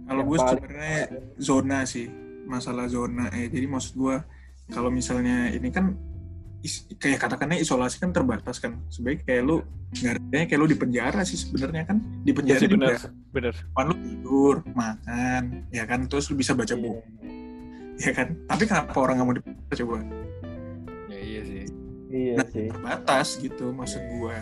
Kalau 0.07 0.23
gue 0.23 0.37
sebenarnya 0.39 0.99
zona 1.37 1.79
sih, 1.83 2.07
masalah 2.43 2.87
zona. 2.87 3.27
Eh, 3.29 3.47
jadi 3.47 3.67
maksud 3.67 3.93
gue 3.93 4.15
kalau 4.67 4.87
misalnya 4.87 5.47
ini 5.49 5.67
kan 5.67 5.91
is- 6.59 6.87
kayak 6.95 7.19
katakannya 7.19 7.59
isolasi 7.59 7.99
kan 7.99 8.09
terbatas 8.09 8.57
kan. 8.57 8.79
Sebaiknya 8.87 9.23
kayak 9.25 9.43
lu 9.43 9.55
nggak 9.89 10.13
adanya 10.17 10.45
kayak 10.45 10.59
lu 10.59 10.67
di 10.67 10.75
penjara 10.75 11.21
sih 11.21 11.35
sebenarnya 11.35 11.83
kan. 11.85 11.97
Di 12.23 12.31
penjara 12.31 12.59
sih 12.59 12.67
juga 12.67 12.87
bener, 12.89 13.01
bener. 13.29 13.53
depan 13.53 13.83
lu 13.85 13.95
tidur, 13.97 14.55
makan, 14.71 15.43
ya 15.69 15.83
kan 15.83 15.99
terus 16.05 16.27
lu 16.27 16.35
bisa 16.35 16.51
baca 16.51 16.71
Iya. 16.71 16.79
buku. 16.79 17.01
ya 17.97 18.13
kan 18.13 18.29
tapi 18.45 18.69
kenapa 18.69 18.93
orang 18.93 19.17
nggak 19.17 19.25
mau 19.25 19.33
diperiksa 19.33 19.73
coba 19.81 19.97
Ya 21.09 21.17
iya 21.17 21.41
sih. 21.41 21.63
Iya 22.07 22.33
Nah, 22.37 22.45
sih. 22.45 22.67
terbatas 22.69 23.27
gitu 23.37 23.65
maksud 23.71 23.97
Nah, 23.99 24.37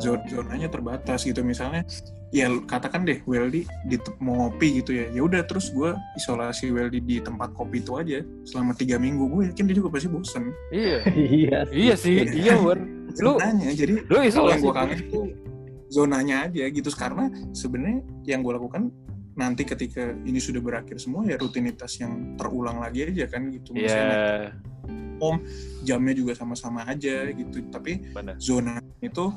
zon 0.00 0.20
zonanya 0.28 0.68
terbatas 0.70 1.24
gitu. 1.24 1.40
Misalnya 1.42 1.82
ya 2.34 2.50
katakan 2.66 3.06
deh 3.06 3.22
Weldy 3.24 3.64
di 3.86 3.96
mau 4.18 4.46
ngopi 4.46 4.82
gitu 4.82 4.96
ya. 4.96 5.06
Ya 5.10 5.22
udah 5.22 5.42
terus 5.46 5.70
gua 5.70 5.94
isolasi 6.18 6.70
Weldy 6.74 7.00
di 7.02 7.16
tempat 7.22 7.54
kopi 7.54 7.80
itu 7.80 7.96
aja 7.96 8.22
selama 8.44 8.74
tiga 8.74 8.96
minggu. 8.98 9.24
Gue 9.30 9.42
yakin 9.52 9.64
dia 9.68 9.76
juga 9.78 9.90
pasti 9.94 10.08
bosen. 10.10 10.44
Iya. 10.74 10.98
iya 11.40 11.58
sih. 11.66 11.76
Iya 11.76 11.94
sih, 11.94 12.14
iya. 12.34 12.54
Wan. 12.58 12.80
Lu 13.24 13.40
zonanya 13.40 13.72
jadi 13.72 13.94
lu 14.04 14.12
kalau 14.12 14.20
yang 14.20 14.28
isolasi. 14.28 14.60
gue 14.60 14.74
kangen 14.76 14.98
itu 15.00 15.20
zonanya 15.88 16.36
aja 16.50 16.64
gitu. 16.68 16.88
Karena 16.92 17.24
sebenarnya 17.56 18.00
yang 18.28 18.44
gue 18.44 18.52
lakukan 18.52 18.92
nanti 19.36 19.68
ketika 19.68 20.16
ini 20.24 20.40
sudah 20.40 20.64
berakhir 20.64 20.96
semua 20.96 21.28
ya 21.28 21.36
rutinitas 21.36 22.00
yang 22.00 22.36
terulang 22.40 22.80
lagi 22.80 23.08
aja 23.08 23.24
kan 23.28 23.52
gitu. 23.52 23.76
Iya, 23.76 23.84
Misalnya 23.84 24.16
jamnya 25.86 26.12
juga 26.12 26.32
sama-sama 26.36 26.84
aja 26.84 27.30
gitu. 27.30 27.62
Tapi 27.72 28.12
benar. 28.12 28.36
zona 28.36 28.82
itu 29.00 29.32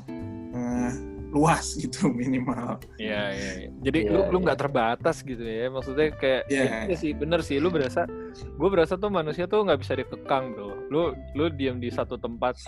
eh, 0.50 0.92
luas 1.30 1.74
gitu 1.82 2.10
minimal 2.10 2.82
Iya, 2.98 3.22
iya. 3.30 3.50
iya. 3.62 3.68
Jadi 3.80 3.98
Iya, 4.02 4.10
lu 4.10 4.20
lu 4.34 4.38
iya. 4.38 4.44
nggak 4.50 4.58
terbatas 4.58 5.16
gitu 5.22 5.40
ya. 5.40 5.70
Maksudnya 5.70 6.06
kayak 6.12 6.42
Iya. 6.50 6.90
iya 6.90 6.96
sih, 6.98 7.14
bener 7.14 7.40
sih. 7.40 7.62
Lu 7.62 7.70
berasa, 7.70 8.02
gue 8.34 8.68
berasa 8.68 8.94
tuh 8.94 9.08
manusia 9.08 9.46
tuh 9.46 9.62
nggak 9.62 9.78
bisa 9.78 9.94
dikekang 9.94 10.52
bro. 10.52 10.74
Lu 10.90 11.14
lu 11.38 11.44
diam 11.54 11.78
di 11.78 11.88
satu 11.88 12.18
tempat 12.18 12.58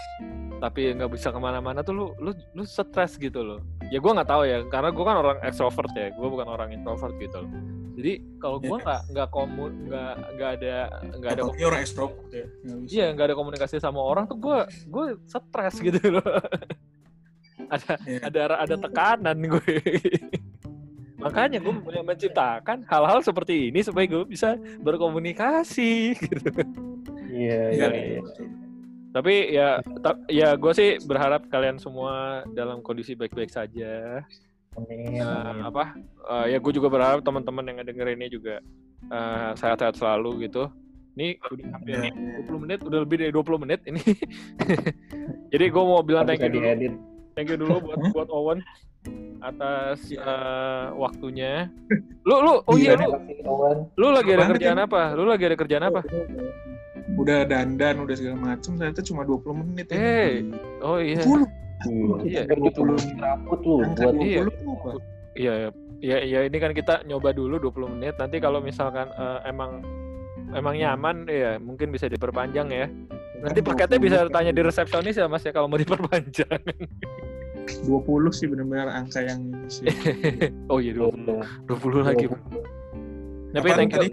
tapi 0.62 0.94
nggak 0.94 1.10
bisa 1.10 1.34
ke 1.34 1.40
mana-mana 1.42 1.82
tuh 1.82 1.90
lu 1.90 2.06
lu 2.22 2.30
lu 2.54 2.62
stres 2.62 3.18
gitu 3.18 3.42
loh. 3.42 3.58
Ya 3.90 3.98
gue 3.98 4.12
nggak 4.14 4.30
tahu 4.30 4.46
ya, 4.46 4.62
karena 4.70 4.94
gue 4.94 5.04
kan 5.04 5.16
orang 5.18 5.38
ekstrovert 5.42 5.90
ya. 5.98 6.14
Gue 6.14 6.28
bukan 6.30 6.46
orang 6.46 6.70
introvert 6.70 7.18
gitu 7.18 7.42
loh. 7.42 7.50
Jadi 7.92 8.12
kalau 8.38 8.56
gue 8.56 8.70
Iya. 8.70 8.78
nggak 8.78 9.00
nggak 9.10 9.28
komun 9.34 9.72
nggak 9.90 10.12
nggak 10.38 10.50
ada 10.62 10.74
nggak 11.18 11.30
ada 11.34 11.42
apalagi 11.44 11.64
orang 11.66 11.80
extrovert 11.82 12.30
ya. 12.30 12.46
Iya, 12.86 13.06
nggak 13.10 13.26
ada 13.26 13.34
komunikasi 13.34 13.82
sama 13.82 13.98
orang 13.98 14.30
tuh 14.30 14.38
gue 14.38 14.58
gue 14.86 15.06
stres 15.26 15.82
gitu 15.82 15.98
loh. 16.14 16.22
ada 17.72 17.92
Iya. 18.04 18.20
ada 18.22 18.40
ada 18.60 18.74
tekanan 18.78 19.38
gue. 19.48 19.74
Makanya 21.22 21.58
gue 21.58 21.74
mulai 21.82 22.02
menciptakan 22.02 22.82
hal-hal 22.84 23.20
seperti 23.20 23.70
ini 23.70 23.80
supaya 23.80 24.04
gue 24.04 24.24
bisa 24.24 24.54
berkomunikasi 24.78 25.92
gitu. 26.22 26.50
Iya, 27.28 27.60
Iya, 27.70 27.70
iya, 27.70 27.86
betul, 27.88 27.94
iya. 27.94 28.20
betul. 28.20 28.46
Tapi 29.12 29.34
ya 29.50 29.68
ta- 30.00 30.24
ya 30.26 30.48
gue 30.52 30.72
sih 30.72 30.90
berharap 31.00 31.44
kalian 31.46 31.76
semua 31.76 32.42
dalam 32.50 32.80
kondisi 32.80 33.12
baik-baik 33.12 33.48
saja. 33.48 34.24
Amin, 34.72 35.20
amin. 35.20 35.62
apa? 35.62 35.92
eh, 36.32 36.46
ya 36.48 36.58
gue 36.58 36.72
juga 36.72 36.88
berharap 36.88 37.20
teman-teman 37.20 37.60
yang 37.62 37.76
ngedenger 37.78 38.08
ini 38.10 38.26
juga 38.28 38.56
eh, 39.04 39.50
sehat-sehat 39.54 39.94
selalu 39.94 40.48
gitu. 40.48 40.72
Ini 41.12 41.36
udah 41.44 41.66
hampir 41.70 41.92
Iya. 41.92 42.12
20 42.48 42.56
menit, 42.58 42.78
udah 42.80 42.98
lebih 43.04 43.16
dari 43.20 43.28
20 43.30 43.60
menit 43.60 43.80
ini. 43.84 44.00
Jadi 45.52 45.64
gue 45.68 45.84
mau 45.84 46.00
bilang 46.00 46.24
thank 46.24 46.40
you 46.40 46.48
dulu. 46.48 46.64
Thank 47.34 47.48
you 47.48 47.58
dulu 47.58 47.80
buat 47.80 47.98
buat 48.12 48.28
Owen 48.32 48.60
atas 49.42 49.98
eh, 50.14 50.86
waktunya. 50.94 51.66
Lu 52.22 52.38
lu 52.38 52.62
oh 52.62 52.76
iya 52.78 52.94
Terima 52.94 53.18
lu 53.18 53.82
lu 53.98 54.08
lagi 54.14 54.30
ada 54.30 54.46
Apaan 54.46 54.52
kerjaan 54.54 54.78
apa? 54.78 55.02
Lu 55.18 55.22
lagi 55.26 55.44
ada 55.46 55.56
kerjaan 55.58 55.84
apa? 55.86 56.00
udah 57.12 57.44
dandan 57.44 58.08
udah 58.08 58.16
segala 58.16 58.36
macem 58.40 58.72
ternyata 58.80 59.04
cuma 59.04 59.22
20 59.26 59.52
menit 59.52 59.86
ya. 59.92 59.98
Eh, 60.00 60.32
oh 60.80 60.96
iya. 60.96 61.22
20 61.26 61.44
Iya, 62.22 62.46
Kita 62.46 62.78
dulu 62.78 62.94
rambut 63.18 63.60
lu 63.66 63.74
buat 63.82 64.14
20 64.14 64.22
Iya. 64.22 64.42
Iya, 65.32 65.52
ya, 65.98 66.16
ya 66.22 66.40
ini 66.46 66.56
kan 66.62 66.72
kita 66.72 67.02
nyoba 67.04 67.34
dulu 67.34 67.58
20 67.58 67.98
menit. 67.98 68.14
Nanti 68.16 68.38
kalau 68.38 68.62
misalkan 68.62 69.10
eh, 69.12 69.38
emang 69.50 69.82
emang 70.54 70.74
nyaman 70.78 71.26
ya 71.26 71.58
mungkin 71.58 71.90
bisa 71.90 72.06
diperpanjang 72.06 72.68
ya. 72.70 72.86
Nanti 73.42 73.60
paketnya 73.60 73.98
20 73.98 74.06
bisa 74.06 74.18
tanya 74.28 74.50
di 74.50 74.62
resepsionis 74.62 75.14
ya 75.14 75.26
Mas 75.26 75.42
ya 75.42 75.50
kalau 75.50 75.66
mau 75.66 75.76
diperpanjang. 75.76 76.62
20 77.86 77.90
sih 78.32 78.46
benar-benar 78.46 78.90
angka 78.90 79.22
yang 79.22 79.38
ini 79.44 79.68
sih. 79.68 79.86
oh 80.72 80.78
iya 80.78 80.94
20. 80.94 81.66
20 81.66 82.02
lagi. 82.02 82.24
Bro. 82.26 82.38
Tapi 83.52 83.68
Apaan 83.68 83.78
thank 83.78 83.90
you. 83.90 83.98
tadi? 83.98 84.08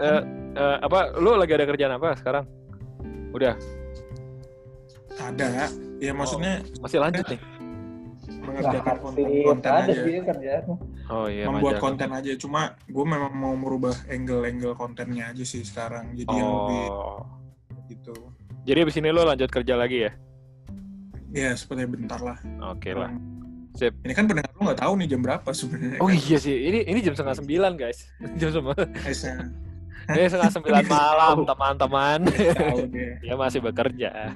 Eh, 0.00 0.20
eh, 0.56 0.76
apa 0.80 0.98
lu 1.16 1.34
lagi 1.34 1.52
ada 1.52 1.66
kerjaan 1.66 1.92
apa 1.92 2.14
sekarang? 2.16 2.44
Udah, 3.30 3.54
Ada. 5.20 5.68
Ya 6.00 6.10
maksudnya 6.10 6.64
masih 6.80 6.98
lanjut 6.98 7.26
nih. 7.28 7.40
mengerjakan 8.40 8.94
Nah, 8.96 9.02
konten, 9.04 9.24
konten 9.44 9.70
ada 9.70 9.84
aja. 9.84 10.00
sih 10.00 10.16
kerjaan. 10.18 10.62
Oh 11.06 11.26
iya, 11.28 11.44
membuat 11.44 11.76
majalah. 11.76 11.82
konten 11.82 12.08
aja. 12.10 12.32
Cuma 12.34 12.62
gue 12.88 13.04
memang 13.04 13.32
mau 13.32 13.52
merubah 13.52 13.92
angle-angle 14.08 14.72
kontennya 14.74 15.28
aja 15.28 15.44
sih 15.44 15.60
sekarang. 15.60 16.16
Jadi 16.16 16.30
yang 16.30 16.48
lebih 16.48 16.84
Oh. 16.88 17.20
gitu. 17.86 18.16
Jadi 18.68 18.78
abis 18.84 18.96
ini 19.00 19.08
lu 19.08 19.24
lanjut 19.24 19.48
kerja 19.48 19.74
lagi 19.76 20.08
ya? 20.08 20.12
Ya 21.30 21.50
seperti 21.54 21.86
bentar 21.86 22.20
lah. 22.20 22.36
Oke 22.74 22.92
lah. 22.92 23.08
Sip. 23.78 23.94
Ini 24.02 24.12
kan 24.12 24.26
pendengar 24.26 24.50
lu 24.58 24.66
nggak 24.66 24.80
tahu 24.82 24.92
nih 24.98 25.06
jam 25.08 25.20
berapa 25.22 25.50
sebenarnya. 25.54 25.98
Oh 26.02 26.10
kan? 26.10 26.18
iya 26.18 26.36
sih, 26.42 26.56
ini 26.58 26.78
ini 26.84 26.98
jam 27.00 27.14
setengah 27.14 27.38
sembilan 27.38 27.72
guys. 27.78 27.98
Jam 28.40 28.50
sembilan. 28.50 28.86
Guys-nya. 28.98 29.36
Ini 30.10 30.26
setengah 30.26 30.52
sembilan 30.58 30.84
malam 30.98 31.36
teman-teman. 31.46 32.18
Dia 33.22 33.34
masih 33.38 33.60
bekerja. 33.62 34.34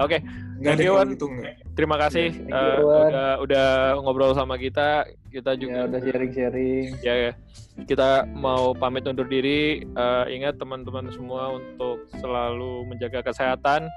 Oke, 0.00 0.18
Thank 0.60 0.80
you, 0.80 0.92
Wan. 0.92 1.08
gitu 1.10 1.26
enggak. 1.26 1.56
terima 1.72 1.96
kasih 1.96 2.28
you, 2.32 2.48
eh, 2.48 2.78
Wan. 2.78 3.06
udah 3.06 3.28
udah 3.40 3.68
ngobrol 3.98 4.32
sama 4.32 4.56
kita. 4.56 5.04
Kita 5.26 5.52
Ya 5.52 5.56
juga 5.56 5.78
udah 5.86 6.00
sharing-sharing. 6.00 6.86
ya, 7.00 7.14
ya. 7.14 7.32
kita 7.80 8.08
mau 8.30 8.72
pamit 8.72 9.04
undur 9.04 9.24
diri. 9.24 9.80
Eh, 9.82 10.24
ingat 10.30 10.56
teman-teman 10.56 11.08
semua 11.10 11.54
untuk 11.54 12.04
selalu 12.14 12.84
menjaga 12.86 13.22
kesehatan, 13.22 13.88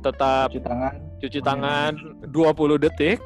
tetap 0.00 0.48
Cuci 0.48 0.62
tangan. 0.62 0.94
cuci 1.18 1.40
tangan 1.40 1.92
20 2.26 2.78
detik. 2.78 3.18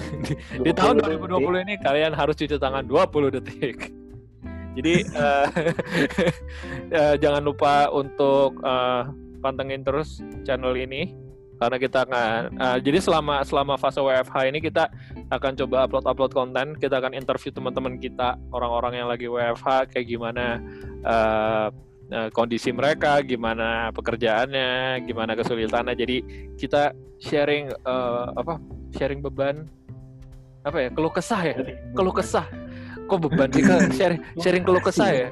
Di 0.64 0.72
tahun 0.72 1.02
2020 1.02 1.60
ini 1.62 1.74
kalian 1.78 2.12
harus 2.12 2.32
cuci 2.34 2.56
tangan 2.56 2.84
20 2.84 3.36
detik. 3.36 3.92
Jadi 4.70 5.02
eh, 5.04 5.46
eh, 6.94 7.14
jangan 7.18 7.42
lupa 7.42 7.90
untuk 7.90 8.54
eh, 8.60 9.02
pantengin 9.40 9.82
terus 9.82 10.20
channel 10.42 10.72
ini 10.72 11.10
karena 11.60 11.76
kita 11.76 11.98
akan 12.08 12.40
eh, 12.56 12.78
jadi 12.80 12.98
selama 13.04 13.44
selama 13.44 13.76
fase 13.76 14.00
WFH 14.00 14.36
ini 14.48 14.64
kita 14.64 14.88
akan 15.28 15.52
coba 15.60 15.84
upload 15.84 16.04
upload 16.08 16.32
konten. 16.32 16.72
Kita 16.80 16.96
akan 16.96 17.12
interview 17.12 17.52
teman-teman 17.52 18.00
kita 18.00 18.40
orang-orang 18.48 19.04
yang 19.04 19.08
lagi 19.12 19.28
WFH 19.28 19.92
kayak 19.92 20.06
gimana 20.08 20.56
eh, 21.04 21.68
eh, 22.16 22.28
kondisi 22.32 22.72
mereka 22.72 23.20
gimana 23.20 23.92
pekerjaannya 23.92 25.04
gimana 25.04 25.36
kesulitannya. 25.36 25.92
Jadi 25.92 26.16
kita 26.56 26.96
sharing 27.20 27.68
eh, 27.68 28.26
apa 28.40 28.56
sharing 28.96 29.20
beban 29.20 29.68
apa 30.64 30.88
ya 30.88 30.88
keluh 30.88 31.12
kesah 31.12 31.40
ya? 31.44 31.56
Keluh 31.92 32.16
kesah. 32.16 32.48
Kok 33.04 33.20
beban 33.28 33.52
sih 33.52 33.64
sharing 34.00 34.20
sharing 34.40 34.64
keluh 34.64 34.80
kesah 34.80 35.12
ya 35.12 35.28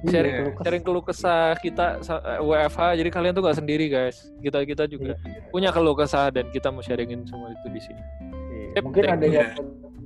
sharing 0.00 0.34
Iya. 0.36 0.52
sharing 0.60 0.82
keluh 0.82 1.02
kesah 1.02 1.58
kita 1.58 1.98
sa- 2.00 2.22
eh, 2.22 2.38
WFH 2.38 2.80
jadi 2.94 3.08
kalian 3.08 3.32
tuh 3.32 3.42
gak 3.42 3.58
sendiri 3.58 3.86
guys 3.86 4.30
kita 4.38 4.62
kita 4.62 4.84
juga 4.86 5.18
punya 5.48 5.68
keluh 5.68 5.92
kesah 5.92 6.30
dan 6.30 6.46
kita 6.48 6.68
mau 6.68 6.78
sharingin 6.78 7.24
semua 7.24 7.50
itu 7.50 7.66
di 7.68 7.80
sini 7.80 8.02
Iya. 8.68 8.80
Mungkin 8.80 9.02
Thank 9.02 9.16
ada 9.16 9.26
you. 9.26 9.34
yang 9.34 9.50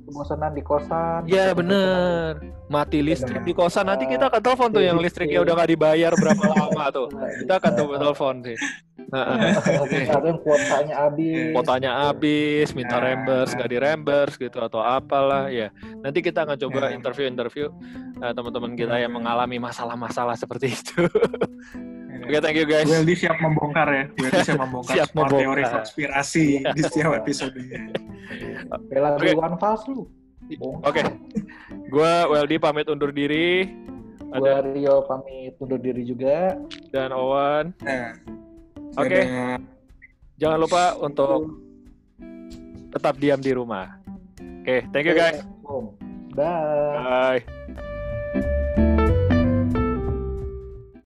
kebosanan 0.03 0.51
di 0.51 0.61
kosan. 0.61 1.19
ya 1.25 1.43
atau 1.47 1.57
bener 1.57 2.31
mati 2.67 2.99
listrik 2.99 3.41
di 3.41 3.51
kosan 3.51 3.85
nanti 3.85 4.05
kita 4.05 4.27
akan 4.27 4.41
telepon 4.41 4.69
tuh 4.69 4.81
yang 4.81 4.95
Iya. 4.95 5.03
listriknya 5.03 5.39
udah 5.41 5.53
gak 5.55 5.69
dibayar 5.69 6.11
berapa 6.11 6.43
lama 6.43 6.83
tuh 6.89 7.07
kita 7.39 7.53
akan 7.55 7.71
telepon 7.75 8.35
sih 8.41 8.57
Nah, 9.13 9.53
Atau 9.53 10.25
yang 10.25 10.39
kuotanya 10.41 10.95
habis. 10.99 11.53
kuotanya 11.53 11.91
habis 12.01 12.67
minta 12.73 12.97
Nah. 12.97 13.03
reimburse 13.05 13.53
gak 13.53 13.69
di 13.69 13.77
reimburse 13.77 14.35
gitu 14.35 14.57
atau 14.57 14.81
apalah 14.81 15.47
ya 15.47 15.69
nanti 16.01 16.19
kita 16.19 16.41
akan 16.41 16.57
coba 16.57 16.89
Ya. 16.89 16.97
interview 16.97 17.25
interview 17.27 17.69
teman-teman 18.17 18.73
kita 18.73 18.97
yang 18.97 19.13
mengalami 19.13 19.59
masalah-masalah 19.59 20.33
seperti 20.33 20.73
itu 20.73 21.05
oke 22.25 22.37
thank 22.39 22.55
you 22.55 22.65
guys 22.65 22.87
Weldy 22.87 23.13
siap 23.13 23.37
membongkar 23.37 23.85
ya. 23.85 24.03
Weldy 24.17 24.39
siap 24.41 24.57
membongkar 24.57 24.93
Siap 24.97 25.07
semua 25.07 25.25
teori 25.27 25.43
membongkar. 25.61 25.73
konspirasi 25.77 26.45
di 26.65 26.81
setiap 26.81 27.11
episode. 27.15 27.53
Bela 28.87 29.13
Oke. 29.13 29.29
duluan 29.29 29.53
fals 29.57 29.83
lu. 29.85 30.09
Oke, 30.81 31.05
gua 31.87 32.25
Weldy 32.27 32.57
pamit 32.57 32.87
undur 32.87 33.11
diri. 33.11 33.69
Ada 34.29 34.65
Rio 34.65 35.05
pamit 35.05 35.53
undur 35.57 35.77
diri 35.77 36.01
juga. 36.03 36.57
dan 36.89 37.11
Owan. 37.11 37.69
Nah, 37.79 38.17
Oke. 38.97 39.21
dadah. 39.21 39.57
Jangan 40.37 40.57
lupa 40.59 40.83
untuk 40.97 41.61
tetap 42.93 43.17
diam 43.17 43.41
di 43.41 43.51
rumah. 43.53 43.97
Oke, 44.61 44.85
thank 44.93 45.05
you 45.09 45.15
guys. 45.17 45.41
Dah. 46.33 47.37
Bye. 47.37 47.73